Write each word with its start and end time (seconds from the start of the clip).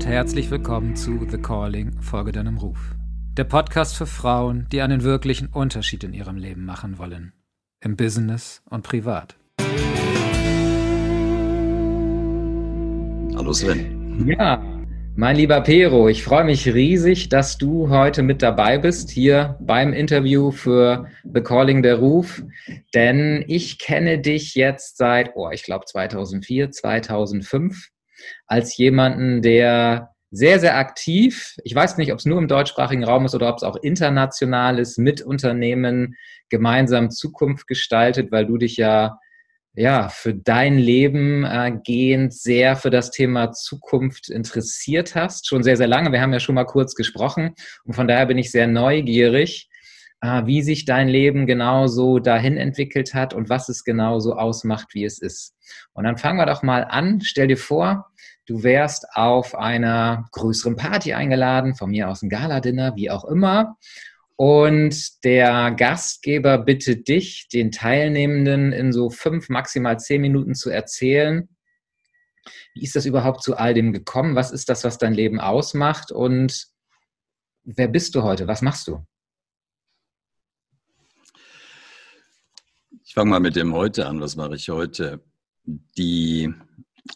und 0.00 0.06
herzlich 0.06 0.50
willkommen 0.50 0.96
zu 0.96 1.26
The 1.30 1.36
Calling, 1.36 2.00
Folge 2.00 2.32
deinem 2.32 2.56
Ruf. 2.56 2.78
Der 3.36 3.44
Podcast 3.44 3.94
für 3.94 4.06
Frauen, 4.06 4.66
die 4.72 4.80
einen 4.80 5.02
wirklichen 5.02 5.48
Unterschied 5.48 6.04
in 6.04 6.14
ihrem 6.14 6.38
Leben 6.38 6.64
machen 6.64 6.96
wollen. 6.96 7.34
Im 7.84 7.98
Business 7.98 8.62
und 8.70 8.82
privat. 8.82 9.36
Hallo 13.36 13.52
Sven. 13.52 14.26
Ja, 14.26 14.64
mein 15.16 15.36
lieber 15.36 15.60
Pero, 15.60 16.08
ich 16.08 16.24
freue 16.24 16.44
mich 16.44 16.66
riesig, 16.72 17.28
dass 17.28 17.58
du 17.58 17.90
heute 17.90 18.22
mit 18.22 18.40
dabei 18.40 18.78
bist, 18.78 19.10
hier 19.10 19.58
beim 19.60 19.92
Interview 19.92 20.50
für 20.50 21.08
The 21.30 21.42
Calling 21.42 21.82
der 21.82 21.96
Ruf. 21.96 22.42
Denn 22.94 23.44
ich 23.48 23.78
kenne 23.78 24.18
dich 24.18 24.54
jetzt 24.54 24.96
seit, 24.96 25.32
oh, 25.34 25.50
ich 25.50 25.62
glaube 25.62 25.84
2004, 25.84 26.70
2005 26.70 27.90
als 28.46 28.76
jemanden, 28.76 29.42
der 29.42 30.10
sehr, 30.30 30.60
sehr 30.60 30.76
aktiv, 30.76 31.56
ich 31.64 31.74
weiß 31.74 31.96
nicht, 31.96 32.12
ob 32.12 32.18
es 32.20 32.24
nur 32.24 32.38
im 32.38 32.46
deutschsprachigen 32.46 33.04
Raum 33.04 33.24
ist 33.24 33.34
oder 33.34 33.48
ob 33.48 33.56
es 33.56 33.62
auch 33.64 33.76
international 33.76 34.78
ist, 34.78 34.96
mit 34.96 35.22
Unternehmen 35.22 36.14
gemeinsam 36.48 37.10
Zukunft 37.10 37.66
gestaltet, 37.66 38.30
weil 38.30 38.46
du 38.46 38.56
dich 38.56 38.76
ja 38.76 39.18
ja, 39.74 40.08
für 40.08 40.34
dein 40.34 40.78
Leben 40.78 41.44
äh, 41.44 41.72
gehend 41.84 42.34
sehr 42.34 42.76
für 42.76 42.90
das 42.90 43.10
Thema 43.10 43.52
Zukunft 43.52 44.28
interessiert 44.28 45.14
hast. 45.14 45.46
Schon 45.46 45.62
sehr, 45.62 45.76
sehr 45.76 45.86
lange. 45.86 46.10
Wir 46.12 46.20
haben 46.20 46.32
ja 46.32 46.40
schon 46.40 46.56
mal 46.56 46.64
kurz 46.64 46.94
gesprochen. 46.94 47.54
Und 47.84 47.94
von 47.94 48.08
daher 48.08 48.26
bin 48.26 48.38
ich 48.38 48.50
sehr 48.50 48.66
neugierig, 48.66 49.69
wie 50.22 50.62
sich 50.62 50.84
dein 50.84 51.08
Leben 51.08 51.46
genauso 51.46 52.18
dahin 52.18 52.56
entwickelt 52.56 53.14
hat 53.14 53.32
und 53.32 53.48
was 53.48 53.68
es 53.68 53.84
genauso 53.84 54.34
ausmacht, 54.34 54.88
wie 54.92 55.04
es 55.04 55.18
ist. 55.18 55.56
Und 55.92 56.04
dann 56.04 56.18
fangen 56.18 56.38
wir 56.38 56.46
doch 56.46 56.62
mal 56.62 56.84
an. 56.84 57.20
Stell 57.22 57.48
dir 57.48 57.56
vor, 57.56 58.10
du 58.46 58.62
wärst 58.62 59.06
auf 59.14 59.54
einer 59.54 60.26
größeren 60.32 60.76
Party 60.76 61.14
eingeladen, 61.14 61.74
von 61.74 61.90
mir 61.90 62.08
aus 62.08 62.22
ein 62.22 62.28
Gala-Dinner, 62.28 62.96
wie 62.96 63.10
auch 63.10 63.24
immer. 63.24 63.76
Und 64.36 65.24
der 65.24 65.70
Gastgeber 65.72 66.58
bittet 66.58 67.08
dich, 67.08 67.48
den 67.48 67.70
Teilnehmenden 67.70 68.72
in 68.72 68.92
so 68.92 69.10
fünf, 69.10 69.48
maximal 69.48 69.98
zehn 69.98 70.20
Minuten 70.20 70.54
zu 70.54 70.70
erzählen, 70.70 71.48
wie 72.74 72.84
ist 72.84 72.96
das 72.96 73.06
überhaupt 73.06 73.42
zu 73.42 73.56
all 73.56 73.74
dem 73.74 73.92
gekommen? 73.92 74.36
Was 74.36 74.50
ist 74.50 74.68
das, 74.68 74.84
was 74.84 74.98
dein 74.98 75.12
Leben 75.12 75.40
ausmacht? 75.40 76.12
Und 76.12 76.68
wer 77.64 77.88
bist 77.88 78.14
du 78.14 78.22
heute? 78.22 78.46
Was 78.46 78.62
machst 78.62 78.88
du? 78.88 79.04
Ich 83.10 83.14
fange 83.14 83.30
mal 83.30 83.40
mit 83.40 83.56
dem 83.56 83.74
heute 83.74 84.06
an. 84.06 84.20
Was 84.20 84.36
mache 84.36 84.54
ich 84.54 84.68
heute? 84.68 85.20
Die 85.64 86.54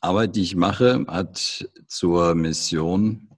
Arbeit, 0.00 0.34
die 0.34 0.42
ich 0.42 0.56
mache, 0.56 1.04
hat 1.06 1.70
zur 1.86 2.34
Mission, 2.34 3.30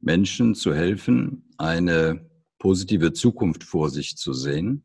Menschen 0.00 0.56
zu 0.56 0.74
helfen, 0.74 1.48
eine 1.58 2.28
positive 2.58 3.12
Zukunft 3.12 3.62
vor 3.62 3.88
sich 3.90 4.16
zu 4.16 4.32
sehen, 4.32 4.84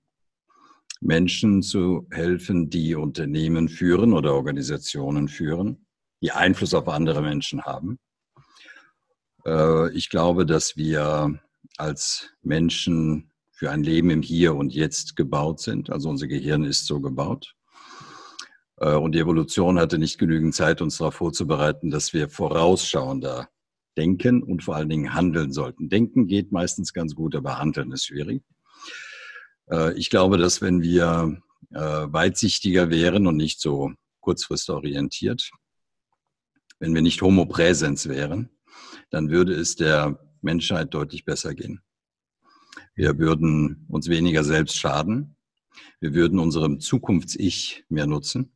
Menschen 0.99 1.63
zu 1.63 2.07
helfen, 2.11 2.69
die 2.69 2.93
Unternehmen 2.93 3.67
führen 3.67 4.13
oder 4.13 4.35
Organisationen 4.35 5.27
führen, 5.27 5.87
die 6.21 6.31
Einfluss 6.31 6.75
auf 6.75 6.87
andere 6.87 7.23
Menschen 7.23 7.63
haben. 7.63 7.97
Äh, 9.43 9.91
ich 9.93 10.11
glaube, 10.11 10.45
dass 10.45 10.77
wir 10.77 11.41
als 11.77 12.29
Menschen 12.43 13.30
für 13.61 13.69
ein 13.69 13.83
Leben 13.83 14.09
im 14.09 14.23
Hier 14.23 14.55
und 14.55 14.73
Jetzt 14.73 15.15
gebaut 15.15 15.59
sind. 15.59 15.91
Also 15.91 16.09
unser 16.09 16.25
Gehirn 16.25 16.63
ist 16.63 16.87
so 16.87 16.99
gebaut. 16.99 17.53
Äh, 18.77 18.95
und 18.95 19.13
die 19.13 19.19
Evolution 19.19 19.77
hatte 19.77 19.99
nicht 19.99 20.17
genügend 20.17 20.55
Zeit, 20.55 20.81
uns 20.81 20.97
darauf 20.97 21.13
vorzubereiten, 21.13 21.91
dass 21.91 22.11
wir 22.11 22.27
vorausschauender 22.27 23.49
denken 23.95 24.41
und 24.41 24.63
vor 24.63 24.77
allen 24.77 24.89
Dingen 24.89 25.13
handeln 25.13 25.53
sollten. 25.53 25.89
Denken 25.89 26.25
geht 26.25 26.51
meistens 26.51 26.91
ganz 26.91 27.13
gut, 27.13 27.35
aber 27.35 27.59
handeln 27.59 27.91
ist 27.91 28.07
schwierig. 28.07 28.41
Äh, 29.69 29.93
ich 29.93 30.09
glaube, 30.09 30.39
dass 30.39 30.63
wenn 30.63 30.81
wir 30.81 31.39
äh, 31.69 31.77
weitsichtiger 31.79 32.89
wären 32.89 33.27
und 33.27 33.37
nicht 33.37 33.61
so 33.61 33.91
kurzfristorientiert, 34.21 35.51
wenn 36.79 36.95
wir 36.95 37.03
nicht 37.03 37.21
Homo 37.21 37.45
präsens 37.45 38.09
wären, 38.09 38.49
dann 39.11 39.29
würde 39.29 39.53
es 39.53 39.75
der 39.75 40.17
Menschheit 40.41 40.95
deutlich 40.95 41.25
besser 41.25 41.53
gehen. 41.53 41.83
Wir 42.95 43.17
würden 43.17 43.85
uns 43.87 44.09
weniger 44.09 44.43
selbst 44.43 44.77
schaden. 44.77 45.35
Wir 45.99 46.13
würden 46.13 46.39
unserem 46.39 46.79
Zukunfts-Ich 46.79 47.85
mehr 47.89 48.07
nutzen. 48.07 48.51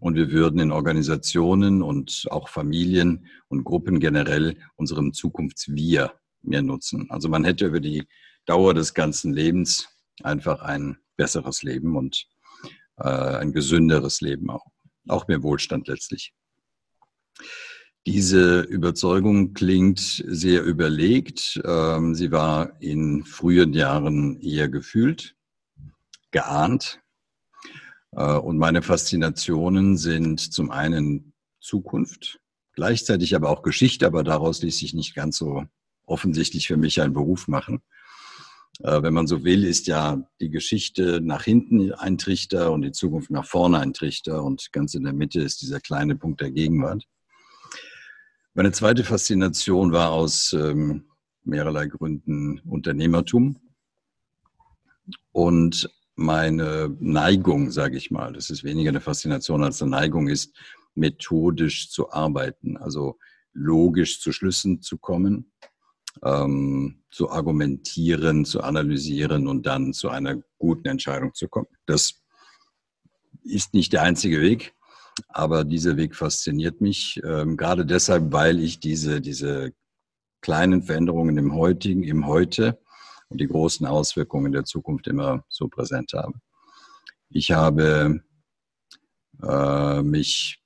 Und 0.00 0.14
wir 0.14 0.30
würden 0.30 0.60
in 0.60 0.72
Organisationen 0.72 1.82
und 1.82 2.26
auch 2.30 2.48
Familien 2.48 3.26
und 3.48 3.64
Gruppen 3.64 4.00
generell 4.00 4.58
unserem 4.76 5.12
Zukunfts-Wir 5.12 6.12
mehr 6.42 6.62
nutzen. 6.62 7.10
Also 7.10 7.28
man 7.28 7.44
hätte 7.44 7.66
über 7.66 7.80
die 7.80 8.06
Dauer 8.46 8.74
des 8.74 8.94
ganzen 8.94 9.32
Lebens 9.32 9.88
einfach 10.22 10.60
ein 10.60 10.98
besseres 11.16 11.62
Leben 11.62 11.96
und 11.96 12.26
äh, 12.98 13.08
ein 13.08 13.52
gesünderes 13.52 14.20
Leben 14.20 14.50
auch. 14.50 14.66
Auch 15.08 15.28
mehr 15.28 15.42
Wohlstand 15.42 15.88
letztlich. 15.88 16.34
Diese 18.06 18.60
Überzeugung 18.60 19.52
klingt 19.52 20.24
sehr 20.26 20.62
überlegt. 20.62 21.60
Ähm, 21.64 22.14
sie 22.14 22.30
war 22.30 22.80
in 22.80 23.24
frühen 23.24 23.74
Jahren 23.74 24.40
eher 24.40 24.68
gefühlt, 24.68 25.34
geahnt, 26.30 27.00
äh, 28.16 28.36
und 28.36 28.58
meine 28.58 28.82
Faszinationen 28.82 29.96
sind 29.96 30.40
zum 30.40 30.70
einen 30.70 31.32
Zukunft, 31.60 32.40
gleichzeitig 32.72 33.34
aber 33.34 33.50
auch 33.50 33.62
Geschichte, 33.62 34.06
aber 34.06 34.24
daraus 34.24 34.62
ließ 34.62 34.78
sich 34.78 34.94
nicht 34.94 35.14
ganz 35.14 35.36
so 35.36 35.64
offensichtlich 36.06 36.66
für 36.66 36.76
mich 36.76 37.00
ein 37.00 37.12
Beruf 37.12 37.48
machen. 37.48 37.82
Äh, 38.80 39.02
wenn 39.02 39.14
man 39.14 39.26
so 39.26 39.44
will, 39.44 39.64
ist 39.64 39.86
ja 39.86 40.22
die 40.40 40.50
Geschichte 40.50 41.20
nach 41.22 41.44
hinten 41.44 41.92
ein 41.92 42.18
Trichter 42.18 42.72
und 42.72 42.82
die 42.82 42.92
Zukunft 42.92 43.30
nach 43.30 43.46
vorne 43.46 43.78
ein 43.78 43.92
Trichter 43.92 44.42
und 44.42 44.72
ganz 44.72 44.94
in 44.94 45.04
der 45.04 45.12
Mitte 45.12 45.40
ist 45.40 45.62
dieser 45.62 45.80
kleine 45.80 46.16
Punkt 46.16 46.40
der 46.40 46.50
Gegenwart. 46.50 47.04
Meine 48.56 48.72
zweite 48.72 49.04
Faszination 49.04 49.92
war 49.92 50.12
aus 50.12 50.54
ähm, 50.54 51.04
mehrerlei 51.44 51.88
Gründen 51.88 52.58
Unternehmertum. 52.60 53.60
Und 55.30 55.90
meine 56.14 56.96
Neigung, 56.98 57.70
sage 57.70 57.98
ich 57.98 58.10
mal, 58.10 58.32
das 58.32 58.48
ist 58.48 58.64
weniger 58.64 58.88
eine 58.88 59.02
Faszination 59.02 59.62
als 59.62 59.82
eine 59.82 59.90
Neigung 59.90 60.28
ist, 60.28 60.56
methodisch 60.94 61.90
zu 61.90 62.10
arbeiten, 62.12 62.78
also 62.78 63.18
logisch 63.52 64.22
zu 64.22 64.32
Schlüssen 64.32 64.80
zu 64.80 64.96
kommen, 64.96 65.52
ähm, 66.24 67.02
zu 67.10 67.30
argumentieren, 67.30 68.46
zu 68.46 68.62
analysieren 68.62 69.48
und 69.48 69.66
dann 69.66 69.92
zu 69.92 70.08
einer 70.08 70.36
guten 70.56 70.88
Entscheidung 70.88 71.34
zu 71.34 71.48
kommen. 71.48 71.68
Das 71.84 72.22
ist 73.42 73.74
nicht 73.74 73.92
der 73.92 74.00
einzige 74.00 74.40
Weg, 74.40 74.74
aber 75.28 75.64
dieser 75.64 75.96
Weg 75.96 76.14
fasziniert 76.14 76.80
mich, 76.80 77.20
ähm, 77.24 77.56
gerade 77.56 77.86
deshalb, 77.86 78.32
weil 78.32 78.60
ich 78.60 78.80
diese, 78.80 79.20
diese 79.20 79.72
kleinen 80.40 80.82
Veränderungen 80.82 81.38
im 81.38 81.54
heutigen, 81.54 82.04
im 82.04 82.26
Heute 82.26 82.78
und 83.28 83.40
die 83.40 83.48
großen 83.48 83.86
Auswirkungen 83.86 84.52
der 84.52 84.64
Zukunft 84.64 85.06
immer 85.06 85.44
so 85.48 85.68
präsent 85.68 86.12
haben. 86.12 86.40
Ich 87.30 87.50
habe 87.50 88.20
äh, 89.42 90.02
mich, 90.02 90.62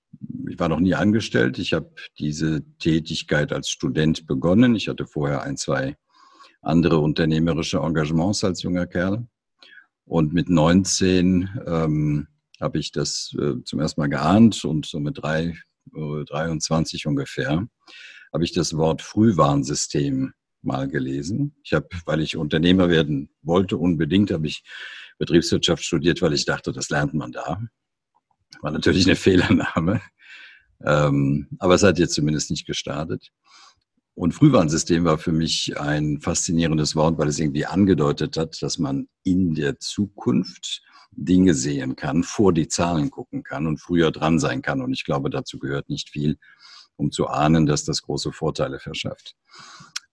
ich 0.48 0.58
war 0.58 0.68
noch 0.68 0.80
nie 0.80 0.94
angestellt. 0.94 1.58
Ich 1.58 1.72
habe 1.72 1.90
diese 2.18 2.62
Tätigkeit 2.78 3.52
als 3.52 3.70
Student 3.70 4.26
begonnen. 4.26 4.74
Ich 4.74 4.88
hatte 4.88 5.06
vorher 5.06 5.42
ein, 5.42 5.56
zwei 5.56 5.96
andere 6.60 6.98
unternehmerische 6.98 7.78
Engagements 7.78 8.44
als 8.44 8.62
junger 8.62 8.86
Kerl. 8.86 9.26
Und 10.04 10.32
mit 10.32 10.48
19 10.48 11.48
ähm, 11.66 12.26
habe 12.60 12.78
ich 12.78 12.92
das 12.92 13.34
äh, 13.38 13.62
zum 13.64 13.80
ersten 13.80 14.00
Mal 14.00 14.08
geahnt 14.08 14.64
und 14.64 14.86
so 14.86 15.00
mit 15.00 15.22
drei, 15.22 15.56
äh, 15.94 16.24
23 16.24 17.06
ungefähr 17.06 17.66
habe 18.32 18.44
ich 18.44 18.52
das 18.52 18.76
Wort 18.76 19.02
Frühwarnsystem 19.02 20.32
mal 20.62 20.88
gelesen. 20.88 21.56
Ich 21.64 21.72
habe, 21.72 21.88
weil 22.04 22.20
ich 22.20 22.36
Unternehmer 22.36 22.88
werden 22.88 23.30
wollte, 23.42 23.76
unbedingt 23.76 24.30
habe 24.30 24.46
ich 24.46 24.62
Betriebswirtschaft 25.18 25.84
studiert, 25.84 26.22
weil 26.22 26.32
ich 26.32 26.44
dachte, 26.44 26.72
das 26.72 26.90
lernt 26.90 27.14
man 27.14 27.32
da. 27.32 27.60
War 28.60 28.70
natürlich 28.70 29.06
eine 29.06 29.16
Fehlername. 29.16 30.00
Ähm, 30.84 31.48
aber 31.58 31.74
es 31.74 31.82
hat 31.82 31.98
jetzt 31.98 32.14
zumindest 32.14 32.50
nicht 32.50 32.66
gestartet. 32.66 33.30
Und 34.14 34.32
Frühwarnsystem 34.32 35.04
war 35.04 35.18
für 35.18 35.32
mich 35.32 35.78
ein 35.78 36.20
faszinierendes 36.20 36.94
Wort, 36.94 37.16
weil 37.18 37.28
es 37.28 37.38
irgendwie 37.38 37.66
angedeutet 37.66 38.36
hat, 38.36 38.60
dass 38.60 38.78
man 38.78 39.08
in 39.24 39.54
der 39.54 39.78
Zukunft 39.78 40.82
Dinge 41.12 41.54
sehen 41.54 41.96
kann, 41.96 42.22
vor 42.22 42.52
die 42.52 42.68
Zahlen 42.68 43.10
gucken 43.10 43.42
kann 43.42 43.66
und 43.66 43.78
früher 43.78 44.10
dran 44.10 44.38
sein 44.38 44.62
kann. 44.62 44.80
Und 44.80 44.92
ich 44.92 45.04
glaube, 45.04 45.30
dazu 45.30 45.58
gehört 45.58 45.88
nicht 45.88 46.10
viel, 46.10 46.38
um 46.96 47.10
zu 47.10 47.26
ahnen, 47.26 47.66
dass 47.66 47.84
das 47.84 48.02
große 48.02 48.32
Vorteile 48.32 48.78
verschafft. 48.78 49.34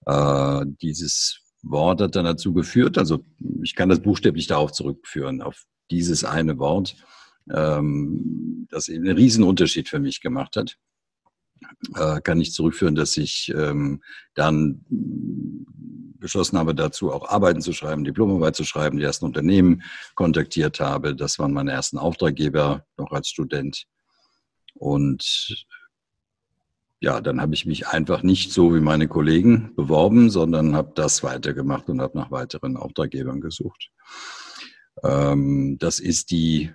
Äh, 0.06 0.66
dieses 0.82 1.42
Wort 1.62 2.02
hat 2.02 2.16
dann 2.16 2.26
dazu 2.26 2.54
geführt, 2.54 2.98
also 2.98 3.26
ich 3.62 3.76
kann 3.76 3.90
das 3.90 4.02
buchstäblich 4.02 4.48
darauf 4.48 4.72
zurückführen, 4.72 5.42
auf 5.42 5.66
dieses 5.92 6.24
eine 6.24 6.58
Wort, 6.60 6.96
ähm, 7.54 8.68
das 8.70 8.88
eben 8.90 9.06
einen 9.06 9.18
riesen 9.18 9.44
Unterschied 9.44 9.90
für 9.90 10.00
mich 10.00 10.22
gemacht 10.22 10.56
hat. 10.56 10.78
äh, 11.96 12.22
kann 12.22 12.40
ich 12.40 12.54
zurückführen, 12.54 12.96
dass 12.96 13.18
ich 13.18 13.52
ähm, 13.56 14.02
dann 14.36 14.86
beschlossen 16.20 16.58
habe, 16.58 16.76
dazu 16.76 17.12
auch 17.12 17.30
Arbeiten 17.30 17.62
zu 17.62 17.74
schreiben, 17.74 18.04
Diplomarbeit 18.04 18.56
zu 18.56 18.64
schreiben, 18.64 18.98
die 18.98 19.04
ersten 19.04 19.26
Unternehmen 19.26 19.84
kontaktiert 20.16 20.80
habe. 20.80 21.16
Das 21.16 21.40
waren 21.40 21.54
meine 21.54 21.72
ersten 21.72 21.98
Auftraggeber 21.98 22.86
noch 22.98 23.12
als 23.12 23.30
Student. 23.30 23.86
Und 24.74 25.66
ja, 27.00 27.22
dann 27.22 27.42
habe 27.42 27.54
ich 27.54 27.66
mich 27.66 27.88
einfach 27.88 28.24
nicht 28.24 28.52
so 28.52 28.74
wie 28.74 28.80
meine 28.80 29.08
Kollegen 29.08 29.76
beworben, 29.76 30.30
sondern 30.30 30.76
habe 30.76 30.94
das 30.96 31.24
weitergemacht 31.24 31.90
und 31.90 32.02
habe 32.02 32.18
nach 32.18 32.32
weiteren 32.32 32.76
Auftraggebern 32.76 33.40
gesucht. 33.40 33.92
Ähm, 35.04 35.78
das 35.80 36.00
ist 36.00 36.32
die 36.32 36.72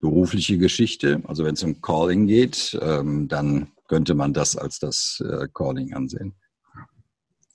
berufliche 0.00 0.58
Geschichte. 0.58 1.22
Also 1.26 1.44
wenn 1.44 1.54
es 1.54 1.62
um 1.62 1.80
Calling 1.80 2.26
geht, 2.26 2.78
ähm, 2.80 3.28
dann 3.28 3.72
könnte 3.88 4.14
man 4.14 4.32
das 4.32 4.56
als 4.56 4.78
das 4.78 5.22
äh, 5.26 5.48
Calling 5.52 5.92
ansehen. 5.92 6.34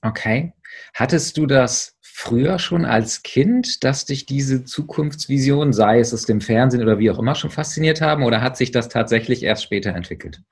Okay. 0.02 0.52
Hattest 0.94 1.36
du 1.36 1.46
das 1.46 1.96
früher 2.00 2.58
schon 2.58 2.84
als 2.84 3.22
Kind, 3.22 3.84
dass 3.84 4.04
dich 4.04 4.26
diese 4.26 4.64
Zukunftsvision, 4.64 5.72
sei 5.72 6.00
es 6.00 6.12
aus 6.12 6.26
dem 6.26 6.40
Fernsehen 6.40 6.82
oder 6.82 6.98
wie 6.98 7.10
auch 7.10 7.18
immer, 7.18 7.34
schon 7.34 7.50
fasziniert 7.50 8.00
haben 8.00 8.24
oder 8.24 8.40
hat 8.40 8.56
sich 8.56 8.70
das 8.70 8.88
tatsächlich 8.88 9.42
erst 9.42 9.62
später 9.62 9.94
entwickelt? 9.94 10.42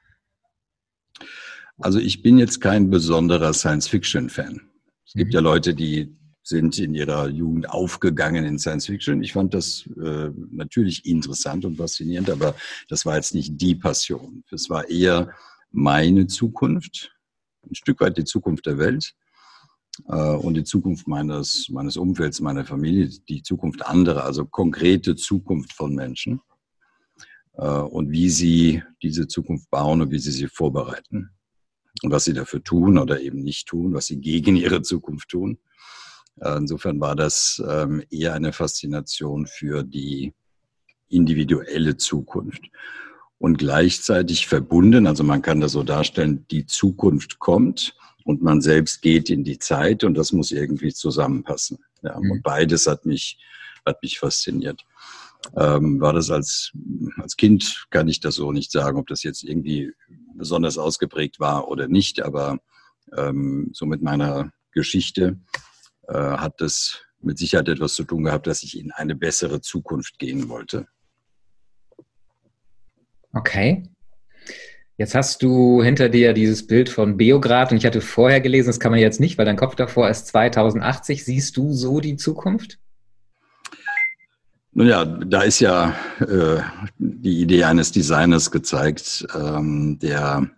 Also 1.78 1.98
ich 1.98 2.22
bin 2.22 2.38
jetzt 2.38 2.60
kein 2.60 2.88
besonderer 2.88 3.52
Science-Fiction-Fan. 3.52 4.60
Es 5.04 5.12
gibt 5.14 5.32
mhm. 5.32 5.34
ja 5.34 5.40
Leute, 5.40 5.74
die 5.74 6.16
sind 6.46 6.78
in 6.78 6.94
ihrer 6.94 7.28
Jugend 7.28 7.68
aufgegangen 7.68 8.44
in 8.44 8.58
Science 8.58 8.86
Fiction. 8.86 9.20
Ich 9.20 9.32
fand 9.32 9.52
das 9.52 9.84
äh, 10.00 10.30
natürlich 10.52 11.04
interessant 11.04 11.64
und 11.64 11.76
faszinierend, 11.76 12.30
aber 12.30 12.54
das 12.88 13.04
war 13.04 13.16
jetzt 13.16 13.34
nicht 13.34 13.60
die 13.60 13.74
Passion. 13.74 14.44
Es 14.52 14.70
war 14.70 14.88
eher 14.88 15.32
meine 15.72 16.28
Zukunft, 16.28 17.12
ein 17.68 17.74
Stück 17.74 18.00
weit 18.00 18.16
die 18.16 18.24
Zukunft 18.24 18.66
der 18.66 18.78
Welt 18.78 19.12
und 20.04 20.54
die 20.54 20.64
Zukunft 20.64 21.08
meines, 21.08 21.68
meines 21.70 21.96
Umfelds, 21.96 22.40
meiner 22.40 22.64
Familie, 22.64 23.08
die 23.28 23.42
Zukunft 23.42 23.84
anderer, 23.84 24.24
also 24.24 24.44
konkrete 24.44 25.16
Zukunft 25.16 25.72
von 25.72 25.94
Menschen 25.94 26.40
äh, 27.56 27.66
und 27.66 28.10
wie 28.10 28.30
sie 28.30 28.82
diese 29.02 29.26
Zukunft 29.26 29.70
bauen 29.70 30.00
und 30.00 30.10
wie 30.10 30.18
sie 30.18 30.32
sie 30.32 30.48
vorbereiten 30.48 31.30
und 32.02 32.10
was 32.10 32.24
sie 32.24 32.34
dafür 32.34 32.62
tun 32.62 32.98
oder 32.98 33.20
eben 33.20 33.42
nicht 33.42 33.68
tun, 33.68 33.94
was 33.94 34.06
sie 34.06 34.20
gegen 34.20 34.56
ihre 34.56 34.82
Zukunft 34.82 35.30
tun. 35.30 35.58
Äh, 36.40 36.56
insofern 36.58 37.00
war 37.00 37.16
das 37.16 37.62
ähm, 37.66 38.02
eher 38.10 38.34
eine 38.34 38.52
Faszination 38.52 39.46
für 39.46 39.82
die 39.82 40.34
individuelle 41.08 41.96
Zukunft. 41.96 42.62
Und 43.38 43.58
gleichzeitig 43.58 44.46
verbunden, 44.46 45.06
also 45.06 45.22
man 45.22 45.42
kann 45.42 45.60
das 45.60 45.72
so 45.72 45.82
darstellen, 45.82 46.46
die 46.50 46.64
Zukunft 46.64 47.38
kommt 47.38 47.94
und 48.26 48.42
man 48.42 48.60
selbst 48.60 49.02
geht 49.02 49.30
in 49.30 49.44
die 49.44 49.58
Zeit 49.58 50.02
und 50.02 50.14
das 50.14 50.32
muss 50.32 50.50
irgendwie 50.50 50.92
zusammenpassen. 50.92 51.78
Ja, 52.02 52.18
mhm. 52.18 52.32
Und 52.32 52.42
beides 52.42 52.88
hat 52.88 53.06
mich, 53.06 53.38
hat 53.86 54.02
mich 54.02 54.18
fasziniert. 54.18 54.84
Ähm, 55.56 56.00
war 56.00 56.12
das 56.12 56.28
als, 56.30 56.72
als 57.18 57.36
Kind, 57.36 57.86
kann 57.90 58.08
ich 58.08 58.18
das 58.18 58.34
so 58.34 58.50
nicht 58.50 58.72
sagen, 58.72 58.98
ob 58.98 59.06
das 59.06 59.22
jetzt 59.22 59.44
irgendwie 59.44 59.92
besonders 60.34 60.76
ausgeprägt 60.76 61.38
war 61.38 61.68
oder 61.68 61.86
nicht, 61.86 62.20
aber 62.20 62.58
ähm, 63.16 63.70
so 63.72 63.86
mit 63.86 64.02
meiner 64.02 64.50
Geschichte 64.72 65.38
äh, 66.08 66.14
hat 66.14 66.60
das 66.60 67.02
mit 67.20 67.38
Sicherheit 67.38 67.68
etwas 67.68 67.94
zu 67.94 68.02
tun 68.02 68.24
gehabt, 68.24 68.48
dass 68.48 68.64
ich 68.64 68.76
in 68.76 68.90
eine 68.90 69.14
bessere 69.14 69.60
Zukunft 69.60 70.18
gehen 70.18 70.48
wollte. 70.48 70.88
Okay. 73.32 73.84
Jetzt 74.98 75.14
hast 75.14 75.42
du 75.42 75.82
hinter 75.82 76.08
dir 76.08 76.32
dieses 76.32 76.66
Bild 76.66 76.88
von 76.88 77.18
Beograd 77.18 77.70
und 77.70 77.76
ich 77.76 77.84
hatte 77.84 78.00
vorher 78.00 78.40
gelesen, 78.40 78.68
das 78.68 78.80
kann 78.80 78.92
man 78.92 79.00
jetzt 79.00 79.20
nicht, 79.20 79.36
weil 79.36 79.44
dein 79.44 79.56
Kopf 79.56 79.74
davor 79.74 80.08
ist 80.08 80.26
2080. 80.28 81.22
Siehst 81.22 81.56
du 81.58 81.74
so 81.74 82.00
die 82.00 82.16
Zukunft? 82.16 82.78
Nun 84.72 84.86
ja, 84.86 85.04
da 85.04 85.42
ist 85.42 85.60
ja 85.60 85.94
äh, 86.20 86.60
die 86.98 87.42
Idee 87.42 87.64
eines 87.64 87.92
Designers 87.92 88.50
gezeigt, 88.50 89.26
ähm, 89.34 89.98
der 90.00 90.50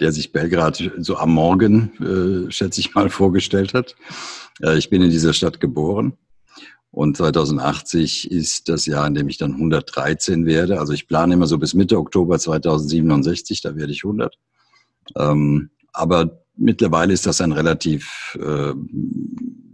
der 0.00 0.10
sich 0.10 0.32
Belgrad 0.32 0.90
so 0.98 1.16
am 1.16 1.32
Morgen, 1.32 2.46
äh, 2.48 2.50
schätze 2.50 2.80
ich 2.80 2.94
mal, 2.94 3.08
vorgestellt 3.10 3.74
hat. 3.74 3.94
Äh, 4.60 4.76
ich 4.76 4.90
bin 4.90 5.00
in 5.02 5.10
dieser 5.10 5.32
Stadt 5.32 5.60
geboren 5.60 6.18
und 6.94 7.16
2080 7.16 8.30
ist 8.30 8.68
das 8.68 8.86
Jahr, 8.86 9.04
in 9.08 9.14
dem 9.14 9.28
ich 9.28 9.36
dann 9.36 9.54
113 9.54 10.46
werde. 10.46 10.78
Also 10.78 10.92
ich 10.92 11.08
plane 11.08 11.34
immer 11.34 11.48
so 11.48 11.58
bis 11.58 11.74
Mitte 11.74 11.98
Oktober 11.98 12.38
2067, 12.38 13.62
da 13.62 13.74
werde 13.74 13.90
ich 13.90 14.04
100. 14.04 14.38
Ähm, 15.16 15.70
aber 15.92 16.44
mittlerweile 16.56 17.12
ist 17.12 17.26
das 17.26 17.40
ein 17.40 17.50
relativ, 17.50 18.38
äh, 18.40 18.74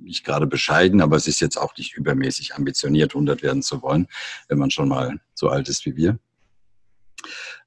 nicht 0.02 0.25
gerade 0.25 0.46
bescheiden, 0.46 1.02
aber 1.02 1.17
es 1.17 1.26
ist 1.26 1.40
jetzt 1.40 1.58
auch 1.58 1.76
nicht 1.76 1.94
übermäßig 1.94 2.55
ambitioniert, 2.55 3.14
100 3.14 3.43
werden 3.43 3.61
zu 3.61 3.82
wollen, 3.82 4.06
wenn 4.49 4.58
man 4.58 4.70
schon 4.70 4.88
mal 4.88 5.20
so 5.34 5.50
alt 5.50 5.69
ist 5.69 5.84
wie 5.84 5.96
wir. 5.96 6.19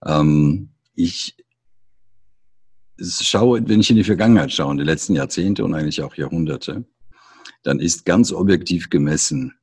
Ähm, 0.04 0.70
ich 0.96 1.38
schaue, 3.00 3.68
wenn 3.70 3.82
ich 3.82 3.92
in 3.92 3.98
die 3.98 4.04
Vergangenheit 4.04 4.52
schaue, 4.52 4.72
in 4.72 4.80
die 4.80 4.84
letzten 4.84 5.14
Jahrzehnte 5.14 5.64
und 5.64 5.76
eigentlich 5.76 6.02
auch 6.02 6.16
Jahrhunderte, 6.16 6.86
dann 7.64 7.80
ist 7.80 8.06
ganz 8.06 8.32
objektiv 8.32 8.90
gemessen 8.90 9.56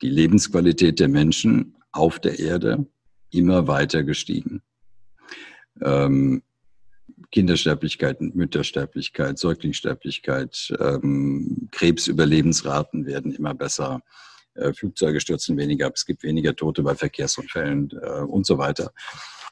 die 0.00 0.08
Lebensqualität 0.08 0.98
der 0.98 1.08
Menschen 1.08 1.76
auf 1.92 2.18
der 2.18 2.38
Erde 2.38 2.86
immer 3.30 3.68
weiter 3.68 4.02
gestiegen. 4.02 4.62
Ähm, 5.80 6.42
Kindersterblichkeit, 7.30 8.20
Müttersterblichkeit, 8.20 9.38
Säuglingssterblichkeit, 9.38 10.74
ähm, 10.80 11.68
Krebsüberlebensraten 11.70 13.06
werden 13.06 13.32
immer 13.32 13.54
besser, 13.54 14.02
äh, 14.54 14.72
Flugzeuge 14.72 15.20
stürzen 15.20 15.56
weniger 15.56 15.86
ab, 15.86 15.94
es 15.96 16.04
gibt 16.04 16.24
weniger 16.24 16.54
Tote 16.54 16.82
bei 16.82 16.94
Verkehrsunfällen 16.94 17.90
äh, 18.02 18.20
und 18.20 18.44
so 18.44 18.58
weiter 18.58 18.92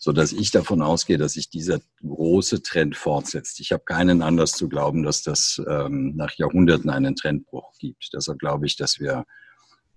so 0.02 0.12
dass 0.12 0.32
ich 0.32 0.50
davon 0.50 0.80
ausgehe, 0.80 1.18
dass 1.18 1.34
sich 1.34 1.50
dieser 1.50 1.78
große 2.00 2.62
Trend 2.62 2.96
fortsetzt. 2.96 3.60
Ich 3.60 3.70
habe 3.70 3.84
keinen 3.84 4.22
Anlass 4.22 4.52
zu 4.52 4.66
glauben, 4.68 5.02
dass 5.02 5.22
das 5.22 5.62
ähm, 5.68 6.16
nach 6.16 6.32
Jahrhunderten 6.36 6.88
einen 6.88 7.14
Trendbruch 7.16 7.74
gibt. 7.78 8.10
Deshalb 8.14 8.38
glaube 8.38 8.66
ich, 8.66 8.76
dass 8.76 8.98
wir 8.98 9.26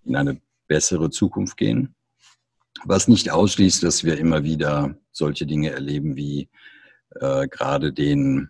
in 0.03 0.17
eine 0.17 0.41
bessere 0.67 1.09
Zukunft 1.09 1.55
gehen, 1.55 1.95
was 2.83 3.07
nicht 3.07 3.31
ausschließt, 3.31 3.81
dass 3.81 4.03
wir 4.03 4.17
immer 4.17 4.43
wieder 4.43 4.97
solche 5.13 5.45
Dinge 5.45 5.71
erleben 5.71 6.17
wie 6.17 6.49
äh, 7.21 7.47
gerade 7.47 7.93
den 7.93 8.49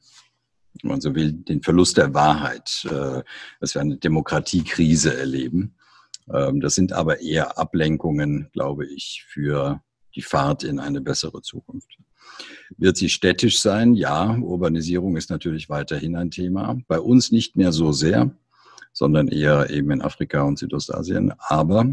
wenn 0.82 0.90
man 0.90 1.02
so 1.02 1.14
will, 1.14 1.32
den 1.32 1.62
Verlust 1.62 1.98
der 1.98 2.16
Wahrheit, 2.16 2.84
äh, 2.90 3.22
dass 3.60 3.76
wir 3.76 3.82
eine 3.82 3.98
Demokratiekrise 3.98 5.16
erleben. 5.16 5.76
Ähm, 6.34 6.62
das 6.62 6.74
sind 6.74 6.94
aber 6.94 7.22
eher 7.22 7.60
Ablenkungen, 7.60 8.50
glaube 8.54 8.88
ich, 8.88 9.24
für 9.28 9.84
die 10.16 10.22
Fahrt 10.22 10.64
in 10.64 10.80
eine 10.80 11.02
bessere 11.02 11.42
Zukunft. 11.42 11.98
Wird 12.78 12.98
sie 12.98 13.10
städtisch 13.10 13.60
sein? 13.60 13.94
Ja, 13.94 14.36
Urbanisierung 14.38 15.18
ist 15.18 15.30
natürlich 15.30 15.70
weiterhin 15.70 16.16
ein 16.16 16.32
Thema. 16.32 16.78
Bei 16.88 17.00
uns 17.00 17.32
nicht 17.32 17.56
mehr 17.56 17.72
so 17.72 17.92
sehr, 17.92 18.32
sondern 18.92 19.28
eher 19.28 19.70
eben 19.70 19.92
in 19.92 20.02
Afrika 20.02 20.42
und 20.44 20.60
Südostasien. 20.60 21.34
Aber 21.38 21.86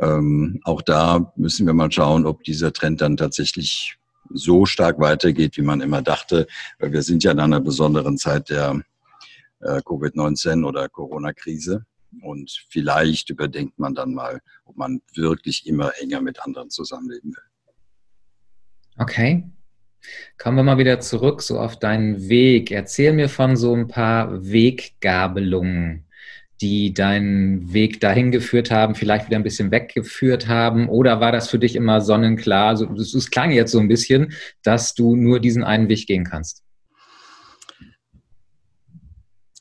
ähm, 0.00 0.60
auch 0.64 0.82
da 0.82 1.32
müssen 1.36 1.66
wir 1.66 1.74
mal 1.74 1.92
schauen, 1.92 2.26
ob 2.26 2.44
dieser 2.44 2.72
Trend 2.72 3.00
dann 3.00 3.16
tatsächlich 3.16 3.96
so 4.30 4.64
stark 4.64 4.98
weitergeht, 4.98 5.56
wie 5.56 5.62
man 5.62 5.80
immer 5.80 6.02
dachte. 6.02 6.46
Weil 6.78 6.92
wir 6.92 7.02
sind 7.02 7.24
ja 7.24 7.32
in 7.32 7.40
einer 7.40 7.60
besonderen 7.60 8.16
Zeit 8.16 8.50
der 8.50 8.82
äh, 9.60 9.80
Covid-19 9.80 10.64
oder 10.64 10.88
Corona-Krise. 10.88 11.84
Und 12.20 12.64
vielleicht 12.68 13.30
überdenkt 13.30 13.78
man 13.78 13.94
dann 13.94 14.12
mal, 14.14 14.40
ob 14.64 14.76
man 14.76 15.00
wirklich 15.14 15.66
immer 15.66 15.92
enger 16.00 16.20
mit 16.20 16.40
anderen 16.44 16.70
zusammenleben 16.70 17.34
will. 17.34 17.42
Okay. 18.98 19.44
Kommen 20.36 20.56
wir 20.56 20.64
mal 20.64 20.78
wieder 20.78 21.00
zurück 21.00 21.42
so 21.42 21.58
auf 21.58 21.78
deinen 21.78 22.28
Weg. 22.28 22.70
Erzähl 22.70 23.12
mir 23.12 23.28
von 23.28 23.56
so 23.56 23.74
ein 23.74 23.88
paar 23.88 24.44
Weggabelungen, 24.44 26.04
die 26.60 26.92
deinen 26.92 27.72
Weg 27.72 28.00
dahin 28.00 28.30
geführt 28.30 28.70
haben, 28.70 28.94
vielleicht 28.94 29.26
wieder 29.26 29.36
ein 29.36 29.44
bisschen 29.44 29.70
weggeführt 29.70 30.48
haben. 30.48 30.88
Oder 30.88 31.20
war 31.20 31.32
das 31.32 31.48
für 31.48 31.58
dich 31.58 31.76
immer 31.76 32.00
sonnenklar? 32.00 32.68
Also, 32.68 32.92
es 32.92 33.30
klang 33.30 33.52
jetzt 33.52 33.72
so 33.72 33.80
ein 33.80 33.88
bisschen, 33.88 34.32
dass 34.62 34.94
du 34.94 35.16
nur 35.16 35.40
diesen 35.40 35.64
einen 35.64 35.88
Weg 35.88 36.06
gehen 36.06 36.24
kannst. 36.24 36.62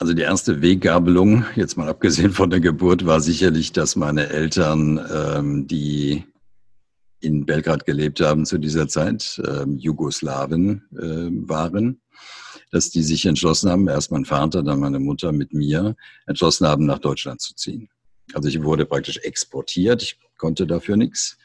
Also 0.01 0.15
die 0.15 0.23
erste 0.23 0.63
Weggabelung, 0.63 1.45
jetzt 1.55 1.77
mal 1.77 1.87
abgesehen 1.87 2.31
von 2.31 2.49
der 2.49 2.59
Geburt, 2.59 3.05
war 3.05 3.21
sicherlich, 3.21 3.71
dass 3.71 3.95
meine 3.95 4.29
Eltern, 4.29 4.99
ähm, 5.13 5.67
die 5.67 6.25
in 7.19 7.45
Belgrad 7.45 7.85
gelebt 7.85 8.19
haben 8.19 8.47
zu 8.47 8.57
dieser 8.57 8.87
Zeit, 8.87 9.39
ähm, 9.47 9.77
Jugoslawen 9.77 10.87
äh, 10.93 11.29
waren, 11.47 12.01
dass 12.71 12.89
die 12.89 13.03
sich 13.03 13.27
entschlossen 13.27 13.69
haben, 13.69 13.87
erst 13.87 14.11
mein 14.11 14.25
Vater, 14.25 14.63
dann 14.63 14.79
meine 14.79 14.97
Mutter 14.97 15.31
mit 15.31 15.53
mir, 15.53 15.95
entschlossen 16.25 16.65
haben, 16.65 16.87
nach 16.87 16.97
Deutschland 16.97 17.39
zu 17.39 17.53
ziehen. 17.53 17.87
Also 18.33 18.49
ich 18.49 18.63
wurde 18.63 18.87
praktisch 18.87 19.19
exportiert, 19.19 20.01
ich 20.01 20.17
konnte 20.39 20.65
dafür 20.65 20.97
nichts. 20.97 21.37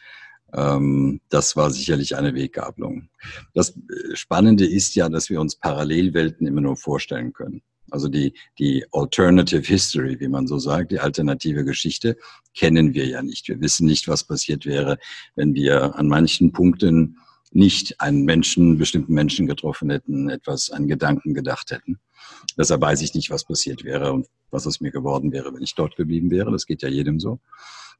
Ähm, 0.54 1.20
das 1.28 1.56
war 1.56 1.70
sicherlich 1.70 2.16
eine 2.16 2.34
Weggabelung. 2.34 3.10
Das 3.52 3.78
Spannende 4.14 4.64
ist 4.64 4.94
ja, 4.94 5.10
dass 5.10 5.28
wir 5.28 5.42
uns 5.42 5.56
Parallelwelten 5.56 6.46
immer 6.46 6.62
nur 6.62 6.78
vorstellen 6.78 7.34
können. 7.34 7.60
Also 7.90 8.08
die, 8.08 8.34
die 8.58 8.84
Alternative 8.92 9.66
History, 9.66 10.18
wie 10.18 10.28
man 10.28 10.46
so 10.46 10.58
sagt, 10.58 10.90
die 10.90 11.00
alternative 11.00 11.64
Geschichte, 11.64 12.16
kennen 12.54 12.94
wir 12.94 13.06
ja 13.06 13.22
nicht. 13.22 13.48
Wir 13.48 13.60
wissen 13.60 13.86
nicht, 13.86 14.08
was 14.08 14.24
passiert 14.24 14.66
wäre, 14.66 14.98
wenn 15.34 15.54
wir 15.54 15.96
an 15.96 16.08
manchen 16.08 16.52
Punkten 16.52 17.18
nicht 17.52 18.00
einen 18.00 18.24
Menschen, 18.24 18.76
bestimmten 18.76 19.14
Menschen 19.14 19.46
getroffen 19.46 19.90
hätten, 19.90 20.28
etwas, 20.28 20.70
einen 20.70 20.88
Gedanken 20.88 21.32
gedacht 21.32 21.70
hätten. 21.70 21.98
Deshalb 22.58 22.80
weiß 22.80 23.02
ich 23.02 23.14
nicht, 23.14 23.30
was 23.30 23.44
passiert 23.44 23.84
wäre 23.84 24.12
und 24.12 24.26
was 24.50 24.66
aus 24.66 24.80
mir 24.80 24.90
geworden 24.90 25.32
wäre, 25.32 25.54
wenn 25.54 25.62
ich 25.62 25.74
dort 25.74 25.96
geblieben 25.96 26.30
wäre. 26.30 26.50
Das 26.50 26.66
geht 26.66 26.82
ja 26.82 26.88
jedem 26.88 27.20
so. 27.20 27.40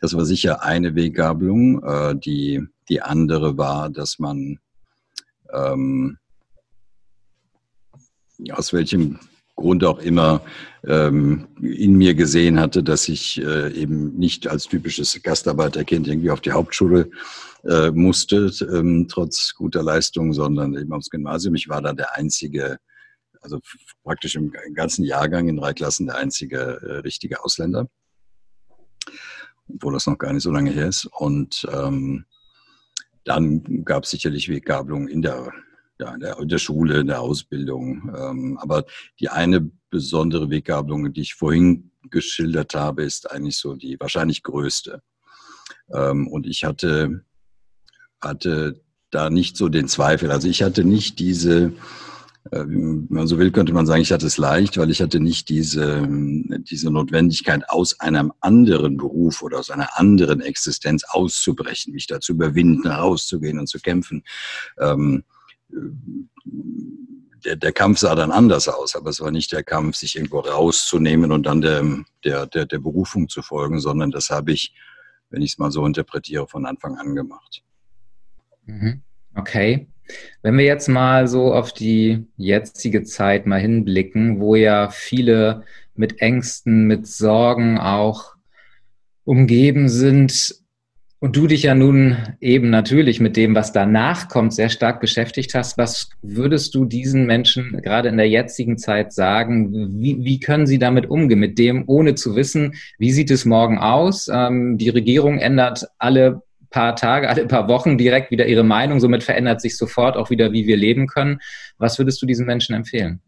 Das 0.01 0.15
war 0.15 0.25
sicher 0.25 0.63
eine 0.63 0.95
Weggabelung. 0.95 1.83
Äh, 1.83 2.17
die, 2.17 2.63
die 2.89 3.03
andere 3.03 3.57
war, 3.57 3.89
dass 3.89 4.19
man 4.19 4.59
ähm, 5.53 6.19
aus 8.51 8.73
welchem 8.73 9.19
Grund 9.57 9.85
auch 9.85 9.99
immer 9.99 10.43
ähm, 10.85 11.49
in 11.61 11.95
mir 11.95 12.15
gesehen 12.15 12.61
hatte, 12.61 12.83
dass 12.83 13.09
ich 13.09 13.43
äh, 13.43 13.73
eben 13.73 14.15
nicht 14.17 14.47
als 14.47 14.67
typisches 14.67 15.21
Gastarbeiterkind 15.23 16.07
irgendwie 16.07 16.31
auf 16.31 16.43
die 16.43 16.53
Hauptschule 16.53 17.11
äh, 17.65 17.91
musste, 17.91 18.53
ähm, 18.61 19.09
trotz 19.09 19.55
guter 19.55 19.83
Leistung, 19.83 20.33
sondern 20.33 20.77
eben 20.77 20.93
aufs 20.93 21.11
Gymnasium. 21.11 21.55
Ich 21.55 21.69
war 21.69 21.83
da 21.83 21.95
der 21.95 22.17
einzige, 22.17 22.79
also 23.41 23.59
praktisch 24.05 24.37
im 24.37 24.53
ganzen 24.75 25.05
Jahrgang 25.05 25.49
in 25.49 25.57
drei 25.57 25.73
Klassen 25.73 26.07
der 26.07 26.17
einzige 26.17 26.59
äh, 26.59 26.99
richtige 26.99 27.43
Ausländer, 27.43 27.89
obwohl 29.69 29.95
das 29.95 30.07
noch 30.07 30.19
gar 30.19 30.33
nicht 30.33 30.43
so 30.43 30.53
lange 30.53 30.71
her 30.71 30.87
ist. 30.87 31.07
Und 31.07 31.67
ähm, 31.73 32.27
dann 33.25 33.85
gab 33.85 34.05
es 34.05 34.11
sicherlich 34.11 34.49
Weggabelungen 34.49 35.09
in 35.09 35.23
der 35.23 35.51
ja, 35.99 36.15
in 36.15 36.21
der, 36.21 36.39
in 36.39 36.49
der 36.49 36.59
Schule, 36.59 37.01
in 37.01 37.07
der 37.07 37.21
Ausbildung. 37.21 38.15
Ähm, 38.17 38.59
aber 38.61 38.85
die 39.21 39.29
eine 39.29 39.71
besondere 39.91 40.51
Weggabelung, 40.51 41.13
die 41.13 41.23
ich 41.23 41.35
vorhin 41.35 41.91
geschildert 42.11 42.75
habe, 42.75 43.05
ist 43.05 43.31
eigentlich 43.31 43.57
so 43.57 43.75
die 43.75 43.99
wahrscheinlich 43.99 44.43
größte. 44.43 45.03
Ähm, 45.93 46.29
und 46.29 46.47
ich 46.47 46.65
hatte, 46.65 47.25
hatte 48.21 48.81
da 49.11 49.31
nicht 49.31 49.57
so 49.57 49.69
den 49.69 49.89
Zweifel. 49.89 50.31
Also 50.31 50.49
ich 50.49 50.63
hatte 50.63 50.85
nicht 50.85 51.19
diese, 51.19 51.73
äh, 52.51 52.61
wenn 52.61 53.07
man 53.09 53.27
so 53.27 53.39
will, 53.39 53.51
könnte 53.51 53.73
man 53.73 53.87
sagen, 53.87 54.03
ich 54.03 54.13
hatte 54.13 54.27
es 54.27 54.37
leicht, 54.37 54.77
weil 54.77 54.91
ich 54.91 55.01
hatte 55.01 55.21
nicht 55.21 55.49
diese, 55.49 56.07
diese 56.09 56.91
Notwendigkeit, 56.91 57.69
aus 57.71 58.01
einem 58.01 58.33
anderen 58.41 58.97
Beruf 58.97 59.43
oder 59.43 59.59
aus 59.59 59.71
einer 59.71 59.99
anderen 59.99 60.41
Existenz 60.41 61.05
auszubrechen, 61.09 61.95
mich 61.95 62.07
da 62.07 62.21
zu 62.21 62.33
überwinden, 62.33 62.87
rauszugehen 62.87 63.59
und 63.59 63.69
zu 63.69 63.79
kämpfen. 63.79 64.23
Ähm, 64.79 65.25
der, 67.45 67.57
der 67.57 67.73
Kampf 67.73 67.99
sah 67.99 68.15
dann 68.15 68.33
anders 68.33 68.69
aus, 68.69 68.97
aber 68.97 69.11
es 69.11 69.21
war 69.21 69.31
nicht 69.31 69.53
der 69.53 69.63
Kampf, 69.63 69.97
sich 69.97 70.17
irgendwo 70.17 70.41
rauszunehmen 70.41 71.33
und 71.33 71.45
dann 71.47 71.61
der, 71.61 71.85
der, 72.25 72.47
der, 72.47 72.67
der 72.67 72.79
Berufung 72.79 73.29
zu 73.29 73.43
folgen, 73.43 73.79
sondern 73.81 74.11
das 74.11 74.31
habe 74.31 74.53
ich, 74.53 74.75
wenn 75.31 75.43
ich 75.43 75.53
es 75.53 75.59
mal 75.59 75.71
so 75.71 75.87
interpretiere, 75.87 76.49
von 76.49 76.67
Anfang 76.67 76.97
an 76.97 77.15
gemacht. 77.15 77.63
Mhm. 78.67 79.03
Okay. 79.35 79.89
Wenn 80.43 80.57
wir 80.57 80.65
jetzt 80.65 80.89
mal 80.89 81.27
so 81.27 81.53
auf 81.53 81.73
die 81.73 82.27
jetzige 82.37 83.03
Zeit 83.05 83.47
mal 83.47 83.61
hinblicken, 83.61 84.41
wo 84.41 84.55
ja 84.55 84.91
viele 84.91 85.65
mit 85.95 86.21
Ängsten, 86.21 86.87
mit 86.87 87.07
Sorgen 87.07 87.79
auch 87.79 88.37
umgeben 89.25 89.89
sind, 89.89 90.55
und 91.27 91.35
du 91.35 91.49
dich 91.49 91.65
ja 91.65 91.75
nun 91.75 92.17
eben 92.41 92.71
natürlich 92.71 93.19
mit 93.19 93.37
dem, 93.37 93.57
was 93.57 93.73
danach 93.73 94.29
kommt, 94.29 94.55
sehr 94.55 94.69
stark 94.69 95.01
beschäftigt 95.01 95.57
hast. 95.57 95.77
Was 95.77 96.09
würdest 96.23 96.73
du 96.77 96.85
diesen 96.85 97.27
Menschen 97.27 97.83
gerade 97.83 98.09
in 98.09 98.17
der 98.17 98.29
jetzigen 98.29 98.79
Zeit 98.79 99.13
sagen? 99.13 100.01
Wie, 100.01 100.25
wie 100.25 100.39
können 100.39 100.69
sie 100.69 100.79
damit 100.79 101.11
umgehen, 101.11 101.41
mit 101.41 101.59
dem, 101.59 101.83
ohne 101.89 102.15
zu 102.15 102.37
wissen, 102.37 102.75
wie 103.01 103.11
sieht 103.11 103.33
es 103.33 103.45
morgen 103.45 103.77
aus? 103.77 104.31
Ähm, 104.33 104.79
die 104.79 104.89
Regierung 104.89 105.39
ändert 105.39 105.89
alle 105.99 106.43
paar 106.71 106.95
Tage, 106.95 107.29
alle 107.29 107.45
paar 107.49 107.67
Wochen 107.67 107.99
direkt 107.99 108.31
wieder 108.31 108.47
ihre 108.47 108.63
Meinung. 108.63 109.01
Somit 109.01 109.25
verändert 109.25 109.61
sich 109.61 109.77
sofort 109.77 110.17
auch 110.17 110.31
wieder, 110.31 110.53
wie 110.53 110.69
wir 110.69 110.77
leben 110.77 111.09
können. 111.09 111.41
Was 111.77 111.99
würdest 111.99 112.23
du 112.23 112.27
diesen 112.27 112.47
Menschen 112.47 112.77
empfehlen? 112.77 113.21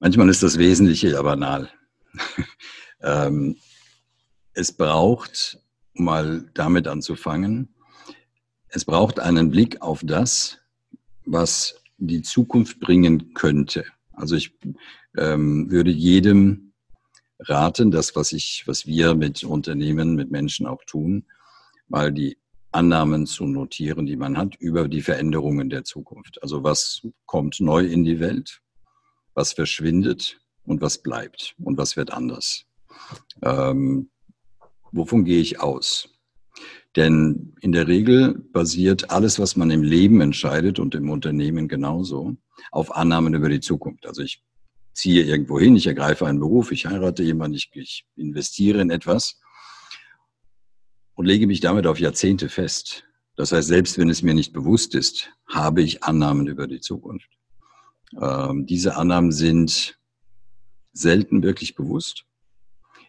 Manchmal 0.00 0.28
ist 0.28 0.42
das 0.42 0.58
Wesentliche 0.58 1.08
ja 1.08 1.22
banal. 1.22 1.70
ähm, 3.02 3.56
es 4.52 4.70
braucht 4.70 5.58
mal 5.94 6.50
damit 6.54 6.86
anzufangen. 6.86 7.74
Es 8.68 8.84
braucht 8.84 9.18
einen 9.18 9.50
Blick 9.50 9.82
auf 9.82 10.02
das, 10.04 10.58
was 11.24 11.82
die 11.98 12.22
Zukunft 12.22 12.80
bringen 12.80 13.34
könnte. 13.34 13.84
Also 14.12 14.36
ich 14.36 14.56
ähm, 15.16 15.70
würde 15.70 15.90
jedem 15.90 16.72
raten, 17.40 17.90
das, 17.90 18.14
was 18.16 18.32
ich, 18.32 18.64
was 18.66 18.86
wir 18.86 19.14
mit 19.14 19.44
Unternehmen, 19.44 20.14
mit 20.14 20.30
Menschen 20.30 20.66
auch 20.66 20.84
tun, 20.84 21.24
mal 21.88 22.12
die 22.12 22.36
Annahmen 22.72 23.26
zu 23.26 23.46
notieren, 23.46 24.06
die 24.06 24.16
man 24.16 24.36
hat 24.36 24.54
über 24.56 24.88
die 24.88 25.02
Veränderungen 25.02 25.70
der 25.70 25.84
Zukunft. 25.84 26.42
Also 26.42 26.62
was 26.62 27.02
kommt 27.26 27.60
neu 27.60 27.84
in 27.84 28.04
die 28.04 28.20
Welt, 28.20 28.60
was 29.34 29.52
verschwindet 29.52 30.40
und 30.64 30.80
was 30.80 30.98
bleibt 30.98 31.54
und 31.58 31.78
was 31.78 31.96
wird 31.96 32.12
anders. 32.12 32.66
Ähm, 33.42 34.10
Wovon 34.92 35.24
gehe 35.24 35.40
ich 35.40 35.60
aus? 35.60 36.08
Denn 36.96 37.54
in 37.60 37.72
der 37.72 37.86
Regel 37.86 38.34
basiert 38.52 39.10
alles, 39.10 39.38
was 39.38 39.56
man 39.56 39.70
im 39.70 39.82
Leben 39.82 40.20
entscheidet 40.20 40.78
und 40.78 40.94
im 40.94 41.10
Unternehmen 41.10 41.68
genauso, 41.68 42.36
auf 42.72 42.94
Annahmen 42.96 43.34
über 43.34 43.48
die 43.48 43.60
Zukunft. 43.60 44.06
Also 44.06 44.22
ich 44.22 44.42
ziehe 44.92 45.22
irgendwo 45.22 45.60
hin, 45.60 45.76
ich 45.76 45.86
ergreife 45.86 46.26
einen 46.26 46.40
Beruf, 46.40 46.72
ich 46.72 46.86
heirate 46.86 47.22
jemanden, 47.22 47.56
ich, 47.56 47.70
ich 47.74 48.06
investiere 48.16 48.80
in 48.80 48.90
etwas 48.90 49.40
und 51.14 51.26
lege 51.26 51.46
mich 51.46 51.60
damit 51.60 51.86
auf 51.86 52.00
Jahrzehnte 52.00 52.48
fest. 52.48 53.04
Das 53.36 53.52
heißt, 53.52 53.68
selbst 53.68 53.96
wenn 53.96 54.10
es 54.10 54.22
mir 54.22 54.34
nicht 54.34 54.52
bewusst 54.52 54.94
ist, 54.94 55.30
habe 55.46 55.82
ich 55.82 56.02
Annahmen 56.02 56.48
über 56.48 56.66
die 56.66 56.80
Zukunft. 56.80 57.30
Ähm, 58.20 58.66
diese 58.66 58.96
Annahmen 58.96 59.30
sind 59.30 59.98
selten 60.92 61.42
wirklich 61.42 61.76
bewusst. 61.76 62.24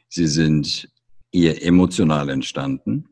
Sie 0.07 0.27
sind 0.27 0.89
eher 1.31 1.63
emotional 1.63 2.29
entstanden. 2.29 3.07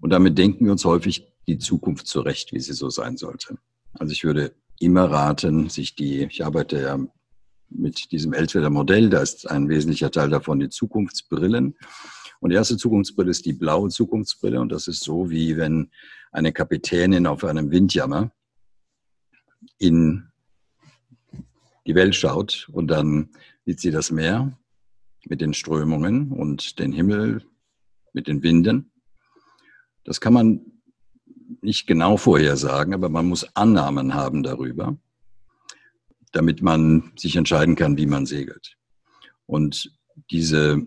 Und 0.00 0.10
damit 0.10 0.36
denken 0.38 0.64
wir 0.64 0.72
uns 0.72 0.84
häufig 0.84 1.32
die 1.46 1.58
Zukunft 1.58 2.06
zurecht, 2.06 2.52
wie 2.52 2.60
sie 2.60 2.72
so 2.72 2.90
sein 2.90 3.16
sollte. 3.16 3.58
Also 3.94 4.12
ich 4.12 4.24
würde 4.24 4.54
immer 4.78 5.10
raten, 5.10 5.68
sich 5.68 5.94
die, 5.94 6.24
ich 6.24 6.44
arbeite 6.44 6.80
ja 6.80 6.98
mit 7.68 8.12
diesem 8.12 8.32
Eltweder 8.32 8.70
Modell, 8.70 9.10
da 9.10 9.22
ist 9.22 9.50
ein 9.50 9.68
wesentlicher 9.68 10.10
Teil 10.10 10.30
davon 10.30 10.60
die 10.60 10.68
Zukunftsbrillen. 10.68 11.76
Und 12.40 12.50
die 12.50 12.56
erste 12.56 12.76
Zukunftsbrille 12.76 13.30
ist 13.30 13.46
die 13.46 13.54
blaue 13.54 13.88
Zukunftsbrille 13.88 14.60
und 14.60 14.70
das 14.70 14.88
ist 14.88 15.02
so, 15.02 15.30
wie 15.30 15.56
wenn 15.56 15.90
eine 16.30 16.52
Kapitänin 16.52 17.26
auf 17.26 17.44
einem 17.44 17.70
Windjammer 17.70 18.30
in 19.78 20.28
die 21.86 21.94
Welt 21.94 22.14
schaut 22.14 22.68
und 22.72 22.88
dann 22.88 23.30
sieht 23.64 23.80
sie 23.80 23.90
das 23.90 24.10
Meer 24.10 24.56
mit 25.28 25.40
den 25.40 25.54
Strömungen 25.54 26.32
und 26.32 26.78
den 26.78 26.92
Himmel 26.92 27.42
mit 28.12 28.28
den 28.28 28.42
Winden. 28.42 28.90
Das 30.04 30.20
kann 30.20 30.32
man 30.32 30.60
nicht 31.60 31.86
genau 31.86 32.16
vorhersagen, 32.16 32.94
aber 32.94 33.08
man 33.08 33.26
muss 33.26 33.56
Annahmen 33.56 34.14
haben 34.14 34.42
darüber, 34.42 34.96
damit 36.32 36.62
man 36.62 37.12
sich 37.16 37.36
entscheiden 37.36 37.74
kann, 37.74 37.96
wie 37.96 38.06
man 38.06 38.26
segelt. 38.26 38.76
Und 39.46 39.92
diese, 40.30 40.86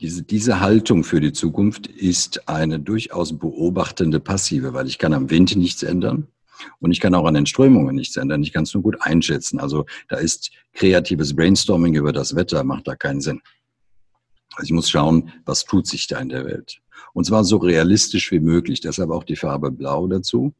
diese, 0.00 0.22
diese 0.22 0.60
Haltung 0.60 1.04
für 1.04 1.20
die 1.20 1.32
Zukunft 1.32 1.86
ist 1.86 2.48
eine 2.48 2.78
durchaus 2.78 3.36
beobachtende 3.38 4.20
passive, 4.20 4.74
weil 4.74 4.86
ich 4.86 4.98
kann 4.98 5.12
am 5.12 5.30
Wind 5.30 5.56
nichts 5.56 5.82
ändern. 5.82 6.28
Und 6.80 6.90
ich 6.92 7.00
kann 7.00 7.14
auch 7.14 7.26
an 7.26 7.34
den 7.34 7.46
Strömungen 7.46 7.94
nichts 7.94 8.16
ändern. 8.16 8.42
Ich 8.42 8.52
kann 8.52 8.64
es 8.64 8.74
nur 8.74 8.82
gut 8.82 8.96
einschätzen. 9.00 9.60
Also 9.60 9.86
da 10.08 10.16
ist 10.16 10.50
kreatives 10.74 11.34
Brainstorming 11.34 11.94
über 11.94 12.12
das 12.12 12.34
Wetter, 12.34 12.64
macht 12.64 12.88
da 12.88 12.96
keinen 12.96 13.20
Sinn. 13.20 13.40
Also 14.54 14.66
ich 14.66 14.72
muss 14.72 14.90
schauen, 14.90 15.32
was 15.44 15.64
tut 15.64 15.86
sich 15.86 16.06
da 16.06 16.18
in 16.18 16.28
der 16.28 16.44
Welt. 16.44 16.80
Und 17.12 17.24
zwar 17.24 17.44
so 17.44 17.58
realistisch 17.58 18.30
wie 18.32 18.40
möglich. 18.40 18.80
Deshalb 18.80 19.10
auch 19.10 19.24
die 19.24 19.36
Farbe 19.36 19.70
Blau 19.70 20.06
dazu. 20.08 20.54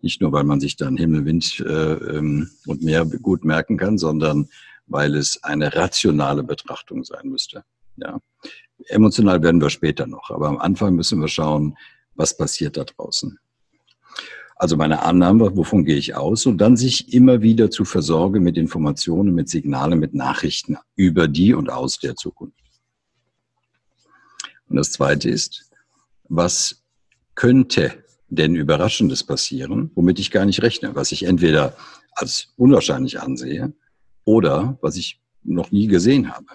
Nicht 0.00 0.20
nur, 0.20 0.32
weil 0.32 0.44
man 0.44 0.60
sich 0.60 0.76
dann 0.76 0.96
Himmel, 0.96 1.24
Wind 1.24 1.60
äh, 1.60 1.94
ähm, 1.94 2.50
und 2.66 2.82
Meer 2.82 3.04
gut 3.04 3.44
merken 3.44 3.76
kann, 3.76 3.98
sondern 3.98 4.48
weil 4.86 5.14
es 5.14 5.42
eine 5.42 5.74
rationale 5.74 6.44
Betrachtung 6.44 7.02
sein 7.04 7.28
müsste. 7.28 7.64
Ja. 7.96 8.20
Emotional 8.88 9.42
werden 9.42 9.60
wir 9.60 9.70
später 9.70 10.06
noch, 10.06 10.30
aber 10.30 10.48
am 10.48 10.58
Anfang 10.58 10.94
müssen 10.94 11.20
wir 11.20 11.28
schauen, 11.28 11.76
was 12.14 12.36
passiert 12.36 12.76
da 12.76 12.84
draußen. 12.84 13.38
Also 14.56 14.76
meine 14.76 15.02
Annahme, 15.02 15.54
wovon 15.54 15.84
gehe 15.84 15.96
ich 15.96 16.14
aus? 16.14 16.46
Und 16.46 16.58
dann 16.58 16.76
sich 16.76 17.12
immer 17.12 17.42
wieder 17.42 17.70
zu 17.70 17.84
versorgen 17.84 18.42
mit 18.42 18.56
Informationen, 18.56 19.34
mit 19.34 19.50
Signalen, 19.50 19.98
mit 19.98 20.14
Nachrichten 20.14 20.78
über 20.94 21.28
die 21.28 21.52
und 21.52 21.70
aus 21.70 21.98
der 21.98 22.16
Zukunft. 22.16 22.58
Und 24.68 24.76
das 24.76 24.92
Zweite 24.92 25.28
ist, 25.28 25.70
was 26.28 26.82
könnte 27.34 28.02
denn 28.28 28.56
Überraschendes 28.56 29.22
passieren, 29.24 29.90
womit 29.94 30.18
ich 30.18 30.30
gar 30.30 30.46
nicht 30.46 30.62
rechne, 30.62 30.94
was 30.94 31.12
ich 31.12 31.24
entweder 31.24 31.76
als 32.12 32.48
unwahrscheinlich 32.56 33.20
ansehe 33.20 33.72
oder 34.24 34.78
was 34.80 34.96
ich 34.96 35.20
noch 35.44 35.70
nie 35.70 35.86
gesehen 35.86 36.32
habe. 36.32 36.46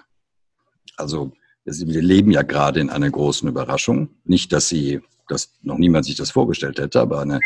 Also 0.96 1.32
wir 1.64 2.02
leben 2.02 2.32
ja 2.32 2.42
gerade 2.42 2.80
in 2.80 2.90
einer 2.90 3.08
großen 3.10 3.48
Überraschung. 3.48 4.10
Nicht, 4.24 4.52
dass 4.52 4.68
sie, 4.68 5.00
dass 5.28 5.54
noch 5.62 5.78
niemand 5.78 6.04
sich 6.04 6.16
das 6.16 6.30
vorgestellt 6.30 6.78
hätte, 6.78 7.00
aber 7.00 7.20
eine, 7.20 7.40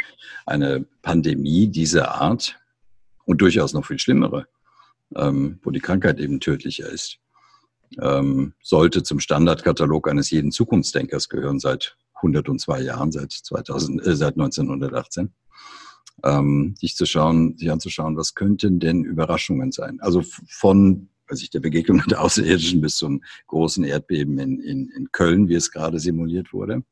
eine 0.47 0.87
Pandemie 1.02 1.68
dieser 1.68 2.14
Art 2.14 2.59
und 3.25 3.40
durchaus 3.40 3.73
noch 3.73 3.87
viel 3.87 3.99
schlimmere, 3.99 4.47
ähm, 5.14 5.59
wo 5.62 5.71
die 5.71 5.80
Krankheit 5.80 6.18
eben 6.18 6.40
tödlicher 6.40 6.88
ist, 6.88 7.18
ähm, 8.00 8.54
sollte 8.62 9.02
zum 9.02 9.21
Standardkatalog 9.21 10.09
eines 10.09 10.30
jeden 10.30 10.50
Zukunftsdenkers 10.50 11.28
gehören 11.28 11.61
seit 11.61 11.97
102 12.14 12.80
Jahren, 12.80 13.12
seit 13.12 13.33
2000, 13.33 14.06
äh, 14.06 14.16
seit 14.16 14.35
1918. 14.37 15.33
Ähm, 16.25 16.75
sich 16.78 16.97
zu 16.97 17.04
schauen, 17.04 17.59
sich 17.59 17.71
anzuschauen, 17.71 18.16
was 18.16 18.35
könnten 18.35 18.80
denn 18.80 19.04
Überraschungen 19.04 19.71
sein? 19.71 20.00
Also 20.00 20.23
von 20.49 21.11
weiß 21.28 21.42
ich, 21.42 21.50
der 21.50 21.61
Begegnung 21.61 21.99
mit 21.99 22.16
Außerirdischen 22.16 22.80
bis 22.80 22.97
zum 22.97 23.23
großen 23.47 23.85
Erdbeben 23.85 24.38
in, 24.38 24.61
in, 24.61 24.90
in 24.90 25.12
Köln, 25.12 25.49
wie 25.49 25.54
es 25.54 25.71
gerade 25.71 25.99
simuliert 25.99 26.52
wurde. 26.52 26.83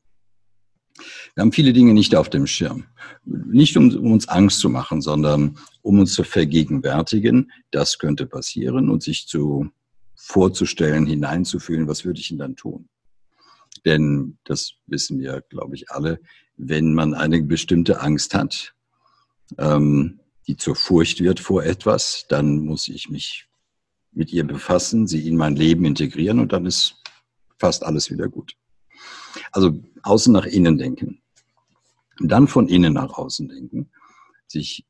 Wir 1.33 1.41
haben 1.41 1.51
viele 1.51 1.73
Dinge 1.73 1.93
nicht 1.93 2.15
auf 2.15 2.29
dem 2.29 2.47
Schirm. 2.47 2.85
Nicht 3.25 3.75
um, 3.77 3.95
um, 3.95 4.11
uns 4.11 4.27
Angst 4.27 4.59
zu 4.59 4.69
machen, 4.69 5.01
sondern 5.01 5.57
um 5.81 5.99
uns 5.99 6.13
zu 6.13 6.23
vergegenwärtigen, 6.23 7.51
das 7.71 7.99
könnte 7.99 8.25
passieren 8.25 8.89
und 8.89 9.03
sich 9.03 9.27
zu 9.27 9.69
vorzustellen, 10.15 11.05
hineinzufühlen, 11.05 11.87
was 11.87 12.05
würde 12.05 12.19
ich 12.19 12.29
denn 12.29 12.37
dann 12.37 12.55
tun? 12.55 12.87
Denn 13.85 14.37
das 14.45 14.73
wissen 14.87 15.19
wir, 15.19 15.41
glaube 15.49 15.75
ich, 15.75 15.91
alle, 15.91 16.19
wenn 16.57 16.93
man 16.93 17.13
eine 17.13 17.41
bestimmte 17.43 18.01
Angst 18.01 18.33
hat, 18.33 18.73
ähm, 19.57 20.19
die 20.47 20.57
zur 20.57 20.75
Furcht 20.75 21.21
wird 21.21 21.39
vor 21.39 21.63
etwas, 21.63 22.25
dann 22.29 22.59
muss 22.59 22.87
ich 22.87 23.09
mich 23.09 23.47
mit 24.11 24.31
ihr 24.31 24.45
befassen, 24.45 25.07
sie 25.07 25.27
in 25.27 25.35
mein 25.35 25.55
Leben 25.55 25.85
integrieren 25.85 26.39
und 26.39 26.53
dann 26.53 26.65
ist 26.65 26.95
fast 27.59 27.83
alles 27.83 28.09
wieder 28.09 28.29
gut. 28.29 28.55
Also 29.51 29.79
außen 30.03 30.33
nach 30.33 30.45
innen 30.45 30.77
denken. 30.77 31.21
dann 32.19 32.47
von 32.47 32.69
innen 32.69 32.93
nach 32.93 33.17
außen 33.17 33.49
denken. 33.49 33.89
Sich 34.47 34.85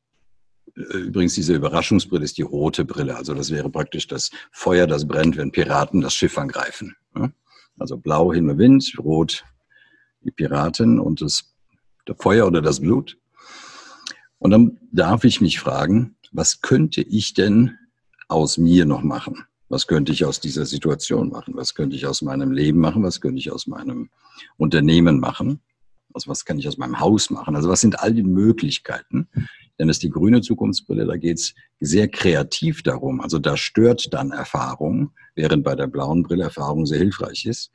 äh, 0.75 0.97
Übrigens, 0.97 1.33
diese 1.33 1.55
Überraschungsbrille 1.55 2.23
ist 2.23 2.37
die 2.37 2.43
rote 2.43 2.85
Brille. 2.85 3.15
Also 3.15 3.33
das 3.33 3.51
wäre 3.51 3.69
praktisch 3.69 4.07
das 4.07 4.31
Feuer, 4.51 4.87
das 4.87 5.07
brennt, 5.07 5.37
wenn 5.37 5.51
Piraten 5.51 6.01
das 6.01 6.13
Schiff 6.13 6.37
angreifen. 6.37 6.95
Also 7.77 7.97
blau 7.97 8.31
Himmel, 8.31 8.57
Wind, 8.57 8.93
rot 8.99 9.43
die 10.21 10.31
Piraten 10.31 10.99
und 10.99 11.21
das, 11.21 11.53
das 12.05 12.17
Feuer 12.19 12.47
oder 12.47 12.61
das 12.61 12.79
Blut. 12.79 13.17
Und 14.39 14.51
dann 14.51 14.79
darf 14.91 15.23
ich 15.23 15.41
mich 15.41 15.59
fragen, 15.59 16.15
was 16.31 16.61
könnte 16.61 17.01
ich 17.01 17.33
denn 17.33 17.77
aus 18.27 18.57
mir 18.57 18.85
noch 18.85 19.03
machen? 19.03 19.45
Was 19.67 19.87
könnte 19.87 20.11
ich 20.11 20.25
aus 20.25 20.39
dieser 20.39 20.65
Situation 20.65 21.29
machen? 21.29 21.55
Was 21.55 21.73
könnte 21.73 21.95
ich 21.95 22.05
aus 22.05 22.21
meinem 22.21 22.51
Leben 22.51 22.79
machen? 22.79 23.03
Was 23.03 23.19
könnte 23.19 23.39
ich 23.39 23.51
aus 23.51 23.67
meinem 23.67 24.09
Unternehmen 24.57 25.19
machen? 25.19 25.61
Also 26.13 26.29
was 26.29 26.45
kann 26.45 26.57
ich 26.57 26.67
aus 26.67 26.77
meinem 26.77 26.99
Haus 26.99 27.29
machen? 27.29 27.55
Also 27.55 27.67
was 27.67 27.81
sind 27.81 27.99
all 27.99 28.13
die 28.13 28.23
Möglichkeiten? 28.23 29.27
Denn 29.77 29.89
es 29.89 29.97
ist 29.97 30.03
die 30.03 30.09
grüne 30.09 30.41
Zukunftsbrille, 30.41 31.05
da 31.05 31.17
geht 31.17 31.39
es 31.39 31.53
sehr 31.81 32.07
kreativ 32.07 32.83
darum. 32.83 33.19
Also 33.19 33.39
da 33.39 33.57
stört 33.57 34.13
dann 34.13 34.31
Erfahrung, 34.31 35.11
während 35.35 35.65
bei 35.65 35.75
der 35.75 35.87
blauen 35.87 36.23
Brille 36.23 36.45
Erfahrung 36.45 36.85
sehr 36.85 36.99
hilfreich 36.99 37.45
ist. 37.45 37.71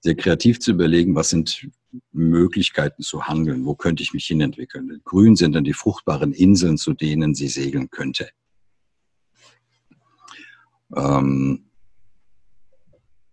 Sehr 0.00 0.14
kreativ 0.14 0.60
zu 0.60 0.70
überlegen, 0.70 1.14
was 1.14 1.28
sind 1.30 1.68
Möglichkeiten 2.12 3.02
zu 3.02 3.26
handeln, 3.26 3.66
wo 3.66 3.74
könnte 3.74 4.02
ich 4.02 4.14
mich 4.14 4.26
hinentwickeln. 4.26 5.00
Grün 5.04 5.36
sind 5.36 5.52
dann 5.54 5.64
die 5.64 5.72
fruchtbaren 5.74 6.32
Inseln, 6.32 6.78
zu 6.78 6.94
denen 6.94 7.34
sie 7.34 7.48
segeln 7.48 7.90
könnte. 7.90 8.28
Ähm, 10.94 11.68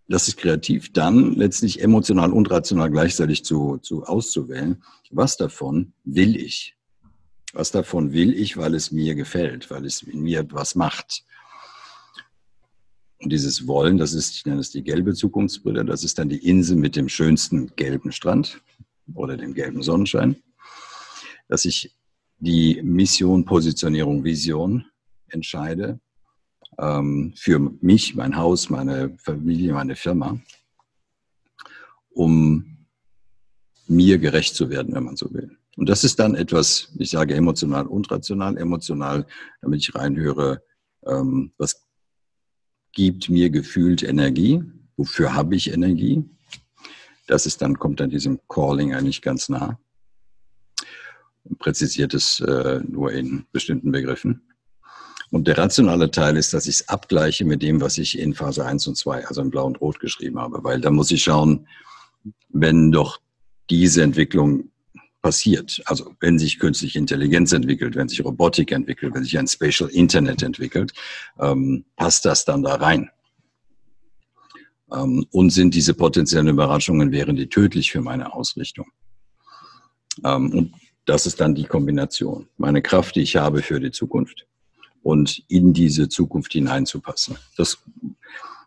das 0.08 0.28
ist 0.28 0.36
kreativ, 0.36 0.92
dann 0.92 1.32
letztlich 1.34 1.82
emotional 1.82 2.32
und 2.32 2.50
rational 2.50 2.90
gleichzeitig 2.90 3.44
zu, 3.44 3.78
zu 3.78 4.04
auszuwählen. 4.04 4.82
Was 5.10 5.36
davon 5.36 5.92
will 6.04 6.36
ich? 6.36 6.76
Was 7.52 7.72
davon 7.72 8.12
will 8.12 8.32
ich, 8.32 8.56
weil 8.56 8.74
es 8.74 8.92
mir 8.92 9.14
gefällt, 9.14 9.70
weil 9.70 9.84
es 9.84 10.02
in 10.02 10.20
mir 10.20 10.40
etwas 10.40 10.74
macht? 10.74 11.24
Und 13.18 13.32
dieses 13.32 13.66
Wollen, 13.66 13.96
das 13.96 14.12
ist, 14.12 14.36
ich 14.36 14.46
nenne 14.46 14.60
es 14.60 14.70
die 14.70 14.84
gelbe 14.84 15.14
Zukunftsbrille, 15.14 15.84
das 15.84 16.04
ist 16.04 16.18
dann 16.18 16.28
die 16.28 16.46
Insel 16.46 16.76
mit 16.76 16.94
dem 16.96 17.08
schönsten 17.08 17.74
gelben 17.74 18.12
Strand 18.12 18.60
oder 19.14 19.36
dem 19.36 19.54
gelben 19.54 19.82
Sonnenschein, 19.82 20.36
dass 21.48 21.64
ich 21.64 21.96
die 22.38 22.80
Mission, 22.82 23.44
Positionierung, 23.44 24.22
Vision 24.22 24.84
entscheide 25.28 25.98
ähm, 26.78 27.32
für 27.36 27.58
mich, 27.58 28.14
mein 28.14 28.36
Haus, 28.36 28.70
meine 28.70 29.16
Familie, 29.18 29.72
meine 29.72 29.96
Firma, 29.96 30.38
um 32.10 32.76
mir 33.88 34.18
gerecht 34.18 34.54
zu 34.54 34.70
werden, 34.70 34.94
wenn 34.94 35.04
man 35.04 35.16
so 35.16 35.32
will. 35.32 35.56
Und 35.76 35.88
das 35.88 36.04
ist 36.04 36.18
dann 36.18 36.34
etwas, 36.34 36.92
ich 36.98 37.10
sage 37.10 37.34
emotional 37.34 37.86
und 37.86 38.10
rational, 38.10 38.56
emotional, 38.56 39.26
damit 39.60 39.80
ich 39.80 39.94
reinhöre, 39.94 40.62
ähm, 41.06 41.52
was 41.58 41.86
gibt 42.92 43.28
mir 43.28 43.50
gefühlt 43.50 44.02
Energie, 44.02 44.62
wofür 44.96 45.34
habe 45.34 45.54
ich 45.54 45.72
Energie. 45.72 46.24
Das 47.26 47.44
ist 47.44 47.60
dann, 47.60 47.78
kommt 47.78 48.00
dann 48.00 48.08
diesem 48.08 48.40
Calling 48.48 48.94
eigentlich 48.94 49.20
ganz 49.20 49.48
nah. 49.50 49.78
Präzisiert 51.58 52.14
es 52.14 52.40
äh, 52.40 52.80
nur 52.88 53.12
in 53.12 53.44
bestimmten 53.52 53.92
Begriffen. 53.92 54.45
Und 55.30 55.48
der 55.48 55.58
rationale 55.58 56.10
Teil 56.10 56.36
ist, 56.36 56.54
dass 56.54 56.66
ich 56.66 56.76
es 56.76 56.88
abgleiche 56.88 57.44
mit 57.44 57.62
dem, 57.62 57.80
was 57.80 57.98
ich 57.98 58.18
in 58.18 58.34
Phase 58.34 58.64
1 58.64 58.86
und 58.86 58.96
2, 58.96 59.26
also 59.26 59.40
in 59.40 59.50
Blau 59.50 59.66
und 59.66 59.80
Rot 59.80 59.98
geschrieben 60.00 60.38
habe. 60.38 60.62
Weil 60.62 60.80
da 60.80 60.90
muss 60.90 61.10
ich 61.10 61.24
schauen, 61.24 61.66
wenn 62.48 62.92
doch 62.92 63.18
diese 63.68 64.02
Entwicklung 64.02 64.70
passiert, 65.22 65.82
also 65.86 66.14
wenn 66.20 66.38
sich 66.38 66.60
künstliche 66.60 66.98
Intelligenz 66.98 67.52
entwickelt, 67.52 67.96
wenn 67.96 68.08
sich 68.08 68.24
Robotik 68.24 68.70
entwickelt, 68.70 69.14
wenn 69.14 69.24
sich 69.24 69.36
ein 69.36 69.48
Spatial 69.48 69.90
Internet 69.90 70.42
entwickelt, 70.42 70.92
ähm, 71.40 71.84
passt 71.96 72.24
das 72.24 72.44
dann 72.44 72.62
da 72.62 72.76
rein? 72.76 73.10
Ähm, 74.92 75.26
und 75.32 75.50
sind 75.50 75.74
diese 75.74 75.94
potenziellen 75.94 76.46
Überraschungen, 76.46 77.10
wären 77.10 77.34
die 77.34 77.48
tödlich 77.48 77.90
für 77.90 78.00
meine 78.00 78.32
Ausrichtung? 78.32 78.86
Ähm, 80.24 80.52
und 80.52 80.74
das 81.06 81.26
ist 81.26 81.40
dann 81.40 81.56
die 81.56 81.64
Kombination. 81.64 82.48
Meine 82.56 82.82
Kraft, 82.82 83.16
die 83.16 83.22
ich 83.22 83.34
habe 83.34 83.62
für 83.62 83.80
die 83.80 83.90
Zukunft 83.90 84.46
und 85.06 85.44
in 85.46 85.72
diese 85.72 86.08
Zukunft 86.08 86.52
hineinzupassen. 86.52 87.36
Das 87.56 87.78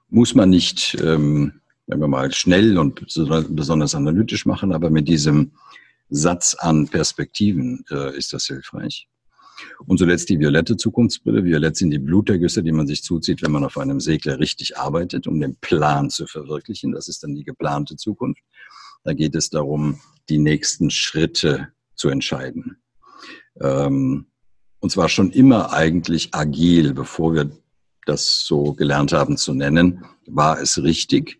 muss 0.08 0.36
man 0.36 0.50
nicht, 0.50 0.98
ähm, 1.04 1.60
sagen 1.86 2.00
wir 2.00 2.08
mal, 2.08 2.34
schnell 2.34 2.78
und 2.78 3.06
besonders 3.50 3.94
analytisch 3.94 4.46
machen, 4.46 4.72
aber 4.72 4.90
mit 4.90 5.10
diesem 5.10 5.52
Satz 6.10 6.56
an 6.58 6.88
Perspektiven 6.88 7.84
äh, 7.92 8.18
ist 8.18 8.32
das 8.32 8.46
hilfreich. 8.46 9.10
Und 9.86 9.98
zuletzt 9.98 10.30
die 10.30 10.40
violette 10.40 10.78
Zukunftsbrille. 10.78 11.44
Violett 11.44 11.76
sind 11.76 11.92
die 11.92 12.00
Blutergüsse, 12.00 12.64
die 12.64 12.72
man 12.72 12.88
sich 12.88 13.04
zuzieht, 13.04 13.42
wenn 13.42 13.52
man 13.52 13.66
auf 13.66 13.78
einem 13.78 14.00
Segler 14.00 14.40
richtig 14.40 14.78
arbeitet, 14.78 15.28
um 15.28 15.42
den 15.42 15.58
Plan 15.58 16.10
zu 16.10 16.26
verwirklichen. 16.26 16.94
Das 16.94 17.10
ist 17.10 17.22
dann 17.22 17.36
die 17.36 17.44
geplante 17.44 17.98
Zukunft. 17.98 18.42
Da 19.04 19.12
geht 19.12 19.36
es 19.36 19.50
darum, 19.50 20.00
die 20.30 20.40
nächsten 20.40 20.90
Schritte 20.90 21.68
zu 21.96 22.08
entscheiden. 22.08 22.78
Ähm, 23.60 24.29
und 24.80 24.92
zwar 24.92 25.10
schon 25.10 25.32
immer 25.32 25.74
eigentlich 25.74 26.34
agil, 26.34 26.94
bevor 26.94 27.34
wir 27.34 27.52
das 28.06 28.46
so 28.46 28.74
gelernt 28.74 29.12
haben 29.14 29.38
zu 29.38 29.54
nennen, 29.54 30.06
war 30.26 30.60
es 30.60 30.82
richtig, 30.82 31.40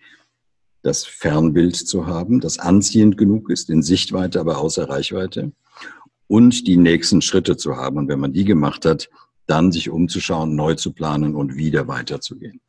das 0.82 1.06
Fernbild 1.06 1.76
zu 1.76 2.08
haben, 2.08 2.40
das 2.40 2.60
anziehend 2.60 3.18
genug 3.18 3.50
ist, 3.50 3.70
in 3.70 3.82
Sichtweite, 3.82 4.40
aber 4.40 4.60
außer 4.60 4.90
Reichweite, 4.90 5.52
und 6.28 6.68
die 6.68 6.78
nächsten 6.78 7.22
Schritte 7.22 7.58
zu 7.58 7.76
haben. 7.76 7.98
Und 7.98 8.08
wenn 8.08 8.20
man 8.20 8.34
die 8.34 8.46
gemacht 8.46 8.86
hat, 8.86 9.10
dann 9.48 9.72
sich 9.72 9.90
umzuschauen, 9.90 10.56
neu 10.56 10.76
zu 10.76 10.94
planen 10.94 11.36
und 11.36 11.56
wieder 11.56 11.88
weiterzugehen. 11.88 12.62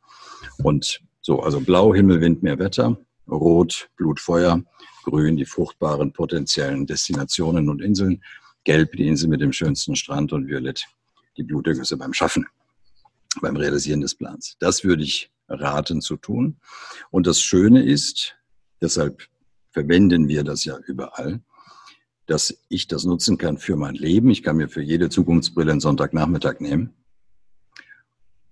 Und 0.63 1.01
so, 1.21 1.41
also 1.41 1.59
blau, 1.59 1.93
Himmel, 1.93 2.21
Wind, 2.21 2.41
mehr 2.41 2.57
Wetter, 2.57 2.97
rot, 3.29 3.89
Blut, 3.95 4.19
Feuer, 4.19 4.63
grün, 5.03 5.37
die 5.37 5.45
fruchtbaren 5.45 6.11
potenziellen 6.11 6.87
Destinationen 6.87 7.69
und 7.69 7.81
Inseln 7.81 8.23
Gelb 8.63 8.93
die 8.93 9.07
Insel 9.07 9.29
mit 9.29 9.41
dem 9.41 9.53
schönsten 9.53 9.95
Strand 9.95 10.33
und 10.33 10.47
Violett 10.47 10.85
die 11.37 11.43
Blutergüsse 11.43 11.97
beim 11.97 12.13
Schaffen, 12.13 12.45
beim 13.41 13.55
Realisieren 13.55 14.01
des 14.01 14.15
Plans. 14.15 14.55
Das 14.59 14.83
würde 14.83 15.03
ich 15.03 15.31
raten 15.47 16.01
zu 16.01 16.17
tun. 16.17 16.57
Und 17.09 17.27
das 17.27 17.41
Schöne 17.41 17.83
ist, 17.83 18.35
deshalb 18.81 19.27
verwenden 19.71 20.27
wir 20.27 20.43
das 20.43 20.65
ja 20.65 20.77
überall, 20.85 21.41
dass 22.25 22.57
ich 22.69 22.87
das 22.87 23.03
nutzen 23.03 23.37
kann 23.37 23.57
für 23.57 23.75
mein 23.75 23.95
Leben. 23.95 24.29
Ich 24.29 24.43
kann 24.43 24.57
mir 24.57 24.69
für 24.69 24.81
jede 24.81 25.09
Zukunftsbrille 25.09 25.71
einen 25.71 25.81
Sonntagnachmittag 25.81 26.59
nehmen. 26.59 26.93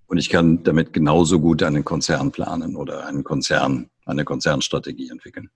Und 0.08 0.17
ich 0.17 0.30
kann 0.30 0.63
damit 0.63 0.91
genauso 0.91 1.39
gut 1.39 1.62
einen 1.62 1.86
Konzern 1.86 2.32
planen 2.32 2.76
oder 2.76 3.06
einen 3.06 3.24
Konzern, 3.24 3.89
eine 4.06 4.26
Konzernstrategie 4.26 5.10
entwickeln. 5.10 5.50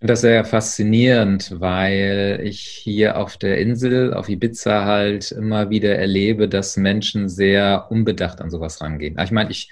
Das 0.00 0.18
ist 0.18 0.22
sehr 0.22 0.44
faszinierend, 0.44 1.54
weil 1.58 2.40
ich 2.44 2.60
hier 2.60 3.16
auf 3.16 3.38
der 3.38 3.58
Insel, 3.58 4.12
auf 4.12 4.28
Ibiza 4.28 4.84
halt 4.84 5.32
immer 5.32 5.70
wieder 5.70 5.96
erlebe, 5.96 6.48
dass 6.48 6.76
Menschen 6.76 7.30
sehr 7.30 7.86
unbedacht 7.88 8.42
an 8.42 8.50
sowas 8.50 8.82
rangehen. 8.82 9.18
Ich 9.18 9.30
meine, 9.30 9.50
ich 9.50 9.70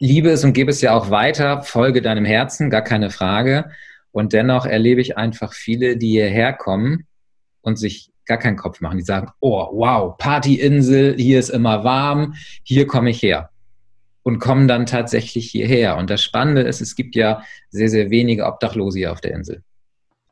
liebe 0.00 0.30
es 0.30 0.42
und 0.42 0.54
gebe 0.54 0.72
es 0.72 0.80
ja 0.80 0.92
auch 0.92 1.10
weiter, 1.10 1.62
folge 1.62 2.02
deinem 2.02 2.24
Herzen, 2.24 2.68
gar 2.68 2.82
keine 2.82 3.10
Frage. 3.10 3.70
Und 4.10 4.32
dennoch 4.32 4.66
erlebe 4.66 5.00
ich 5.00 5.16
einfach 5.16 5.52
viele, 5.52 5.96
die 5.96 6.10
hierher 6.10 6.52
kommen 6.52 7.06
und 7.60 7.78
sich 7.78 8.10
gar 8.26 8.38
keinen 8.38 8.56
Kopf 8.56 8.80
machen. 8.80 8.98
Die 8.98 9.04
sagen, 9.04 9.30
oh, 9.38 9.68
wow, 9.70 10.16
Partyinsel, 10.18 11.14
hier 11.16 11.38
ist 11.38 11.50
immer 11.50 11.84
warm, 11.84 12.34
hier 12.64 12.88
komme 12.88 13.10
ich 13.10 13.22
her 13.22 13.50
und 14.22 14.38
kommen 14.38 14.68
dann 14.68 14.86
tatsächlich 14.86 15.50
hierher. 15.50 15.96
Und 15.96 16.10
das 16.10 16.22
Spannende 16.22 16.62
ist, 16.62 16.80
es 16.80 16.94
gibt 16.94 17.16
ja 17.16 17.42
sehr, 17.70 17.88
sehr 17.88 18.10
wenige 18.10 18.46
Obdachlose 18.46 18.98
hier 18.98 19.12
auf 19.12 19.20
der 19.20 19.32
Insel. 19.32 19.62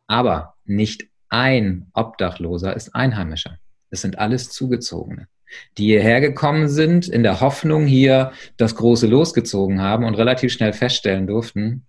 Aber 0.07 0.55
nicht 0.64 1.07
ein 1.29 1.87
Obdachloser 1.94 2.74
ist 2.74 2.94
Einheimischer. 2.94 3.59
Es 3.90 4.03
sind 4.03 4.18
alles 4.18 4.51
Zugezogene, 4.51 5.29
die 5.77 5.87
hierher 5.87 6.20
gekommen 6.20 6.68
sind, 6.68 7.09
in 7.09 7.22
der 7.22 7.40
Hoffnung 7.40 7.87
hier 7.87 8.33
das 8.57 8.74
große 8.74 9.07
losgezogen 9.07 9.81
haben 9.81 10.05
und 10.05 10.14
relativ 10.14 10.53
schnell 10.53 10.72
feststellen 10.72 11.27
durften, 11.27 11.87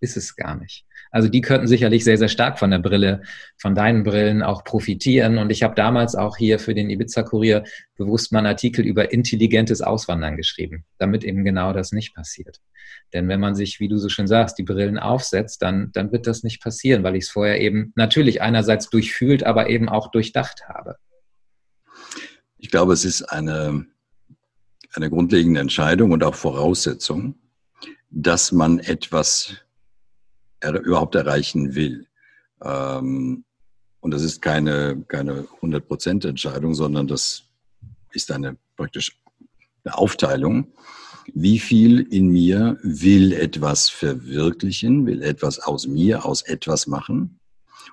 ist 0.00 0.16
es 0.16 0.34
gar 0.36 0.56
nicht. 0.56 0.86
Also 1.10 1.28
die 1.28 1.40
könnten 1.40 1.66
sicherlich 1.66 2.04
sehr, 2.04 2.18
sehr 2.18 2.28
stark 2.28 2.58
von 2.58 2.70
der 2.70 2.78
Brille, 2.78 3.22
von 3.58 3.74
deinen 3.74 4.04
Brillen 4.04 4.42
auch 4.42 4.62
profitieren. 4.64 5.38
Und 5.38 5.50
ich 5.50 5.62
habe 5.62 5.74
damals 5.74 6.14
auch 6.14 6.36
hier 6.36 6.58
für 6.58 6.74
den 6.74 6.88
Ibiza-Kurier 6.88 7.64
bewusst 7.96 8.32
mal 8.32 8.38
einen 8.38 8.46
Artikel 8.46 8.84
über 8.84 9.12
intelligentes 9.12 9.82
Auswandern 9.82 10.36
geschrieben, 10.36 10.84
damit 10.98 11.24
eben 11.24 11.44
genau 11.44 11.72
das 11.72 11.92
nicht 11.92 12.14
passiert. 12.14 12.60
Denn 13.12 13.28
wenn 13.28 13.40
man 13.40 13.54
sich, 13.54 13.80
wie 13.80 13.88
du 13.88 13.98
so 13.98 14.08
schön 14.08 14.28
sagst, 14.28 14.58
die 14.58 14.62
Brillen 14.62 14.98
aufsetzt, 14.98 15.62
dann, 15.62 15.90
dann 15.92 16.12
wird 16.12 16.26
das 16.26 16.44
nicht 16.44 16.62
passieren, 16.62 17.02
weil 17.02 17.16
ich 17.16 17.24
es 17.24 17.30
vorher 17.30 17.60
eben 17.60 17.92
natürlich 17.96 18.40
einerseits 18.40 18.88
durchfühlt, 18.88 19.42
aber 19.42 19.68
eben 19.68 19.88
auch 19.88 20.10
durchdacht 20.10 20.68
habe. 20.68 20.96
Ich 22.56 22.70
glaube, 22.70 22.92
es 22.92 23.04
ist 23.04 23.22
eine, 23.22 23.86
eine 24.92 25.10
grundlegende 25.10 25.60
Entscheidung 25.60 26.12
und 26.12 26.22
auch 26.22 26.34
Voraussetzung, 26.34 27.34
dass 28.10 28.52
man 28.52 28.78
etwas 28.78 29.56
er 30.60 30.80
überhaupt 30.80 31.14
erreichen 31.14 31.74
will. 31.74 32.06
Ähm, 32.62 33.44
und 34.00 34.12
das 34.12 34.22
ist 34.22 34.40
keine, 34.40 35.04
keine 35.08 35.46
100% 35.60 36.26
Entscheidung, 36.26 36.74
sondern 36.74 37.06
das 37.06 37.44
ist 38.12 38.30
eine 38.32 38.56
praktisch 38.76 39.16
eine 39.84 39.96
Aufteilung. 39.96 40.72
Wie 41.32 41.58
viel 41.58 42.00
in 42.00 42.28
mir 42.28 42.78
will 42.82 43.32
etwas 43.32 43.88
verwirklichen, 43.88 45.06
will 45.06 45.22
etwas 45.22 45.58
aus 45.58 45.86
mir, 45.86 46.24
aus 46.24 46.42
etwas 46.42 46.86
machen? 46.86 47.40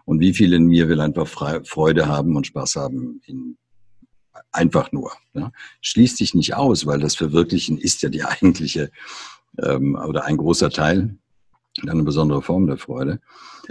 Und 0.06 0.20
wie 0.20 0.34
viel 0.34 0.54
in 0.54 0.68
mir 0.68 0.88
will 0.88 1.02
einfach 1.02 1.28
Freude 1.66 2.08
haben 2.08 2.36
und 2.36 2.48
Spaß 2.48 2.78
haben 2.78 3.22
in 3.26 3.58
einfach 4.52 4.92
nur. 4.92 5.12
Ja? 5.34 5.52
Schließt 5.82 6.18
sich 6.18 6.34
nicht 6.34 6.56
aus, 6.56 6.86
weil 6.86 7.00
das 7.00 7.16
Verwirklichen 7.16 7.78
ist 7.78 8.02
ja 8.02 8.10
die 8.10 8.24
eigentliche 8.24 8.92
ähm, 9.62 9.96
oder 9.96 10.26
ein 10.26 10.38
großer 10.38 10.70
Teil 10.70 11.18
eine 11.88 12.04
besondere 12.04 12.42
Form 12.42 12.68
der 12.68 12.78
Freude. 12.78 13.20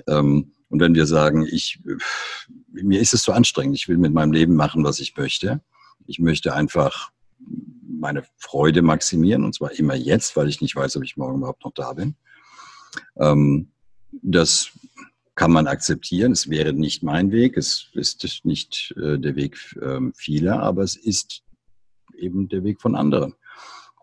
Ähm, 0.06 0.52
und 0.68 0.80
wenn 0.80 0.94
wir 0.94 1.06
sagen, 1.06 1.46
ich, 1.46 1.80
mir 2.72 3.00
ist 3.00 3.14
es 3.14 3.22
zu 3.22 3.32
anstrengend, 3.32 3.76
ich 3.76 3.88
will 3.88 3.98
mit 3.98 4.12
meinem 4.12 4.32
Leben 4.32 4.54
machen, 4.54 4.84
was 4.84 4.98
ich 4.98 5.16
möchte. 5.16 5.60
Ich 6.06 6.18
möchte 6.18 6.54
einfach 6.54 7.10
meine 7.88 8.24
Freude 8.36 8.82
maximieren 8.82 9.44
und 9.44 9.54
zwar 9.54 9.72
immer 9.72 9.94
jetzt, 9.94 10.36
weil 10.36 10.48
ich 10.48 10.60
nicht 10.60 10.76
weiß, 10.76 10.96
ob 10.96 11.04
ich 11.04 11.16
morgen 11.16 11.38
überhaupt 11.38 11.64
noch 11.64 11.72
da 11.72 11.92
bin. 11.92 12.16
Ähm, 13.16 13.70
das 14.22 14.70
kann 15.34 15.52
man 15.52 15.66
akzeptieren. 15.66 16.32
Es 16.32 16.48
wäre 16.48 16.72
nicht 16.72 17.02
mein 17.02 17.30
Weg, 17.30 17.56
es 17.56 17.88
ist 17.92 18.44
nicht 18.44 18.94
äh, 18.96 19.18
der 19.18 19.36
Weg 19.36 19.58
ähm, 19.82 20.12
vieler, 20.16 20.62
aber 20.62 20.82
es 20.82 20.96
ist 20.96 21.42
eben 22.16 22.48
der 22.48 22.64
Weg 22.64 22.80
von 22.80 22.96
anderen. 22.96 23.34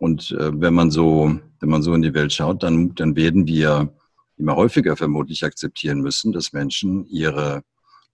Und 0.03 0.31
äh, 0.31 0.51
wenn 0.59 0.73
man 0.73 0.91
so, 0.91 1.33
wenn 1.61 1.69
man 1.69 1.81
so 1.81 1.93
in 1.93 2.01
die 2.01 2.13
Welt 2.13 2.33
schaut, 2.33 2.61
dann, 2.61 2.93
dann 2.93 3.15
werden 3.15 3.47
wir 3.47 3.95
immer 4.35 4.57
häufiger 4.57 4.97
vermutlich 4.97 5.45
akzeptieren 5.45 6.01
müssen, 6.01 6.33
dass 6.33 6.51
Menschen 6.51 7.05
ihre, 7.05 7.63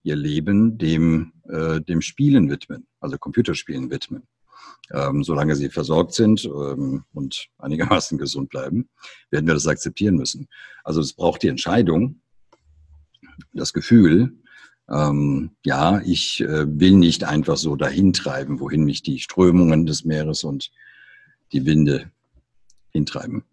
ihr 0.04 0.14
Leben 0.14 0.78
dem, 0.78 1.32
äh, 1.48 1.80
dem 1.80 2.00
Spielen 2.00 2.48
widmen, 2.48 2.86
also 3.00 3.18
Computerspielen 3.18 3.90
widmen. 3.90 4.22
Ähm, 4.92 5.24
solange 5.24 5.56
sie 5.56 5.68
versorgt 5.68 6.14
sind 6.14 6.44
ähm, 6.44 7.02
und 7.12 7.48
einigermaßen 7.58 8.18
gesund 8.18 8.50
bleiben, 8.50 8.88
werden 9.32 9.48
wir 9.48 9.54
das 9.54 9.66
akzeptieren 9.66 10.14
müssen. 10.14 10.46
Also 10.84 11.00
es 11.00 11.12
braucht 11.12 11.42
die 11.42 11.48
Entscheidung, 11.48 12.20
das 13.52 13.72
Gefühl, 13.72 14.38
ähm, 14.88 15.56
ja, 15.66 16.00
ich 16.04 16.40
äh, 16.40 16.66
will 16.68 16.92
nicht 16.92 17.24
einfach 17.24 17.56
so 17.56 17.74
dahin 17.74 18.12
treiben, 18.12 18.60
wohin 18.60 18.84
mich 18.84 19.02
die 19.02 19.18
Strömungen 19.18 19.86
des 19.86 20.04
Meeres 20.04 20.44
und 20.44 20.70
die 21.52 21.64
Winde 21.66 22.10
hintreiben. 22.90 23.44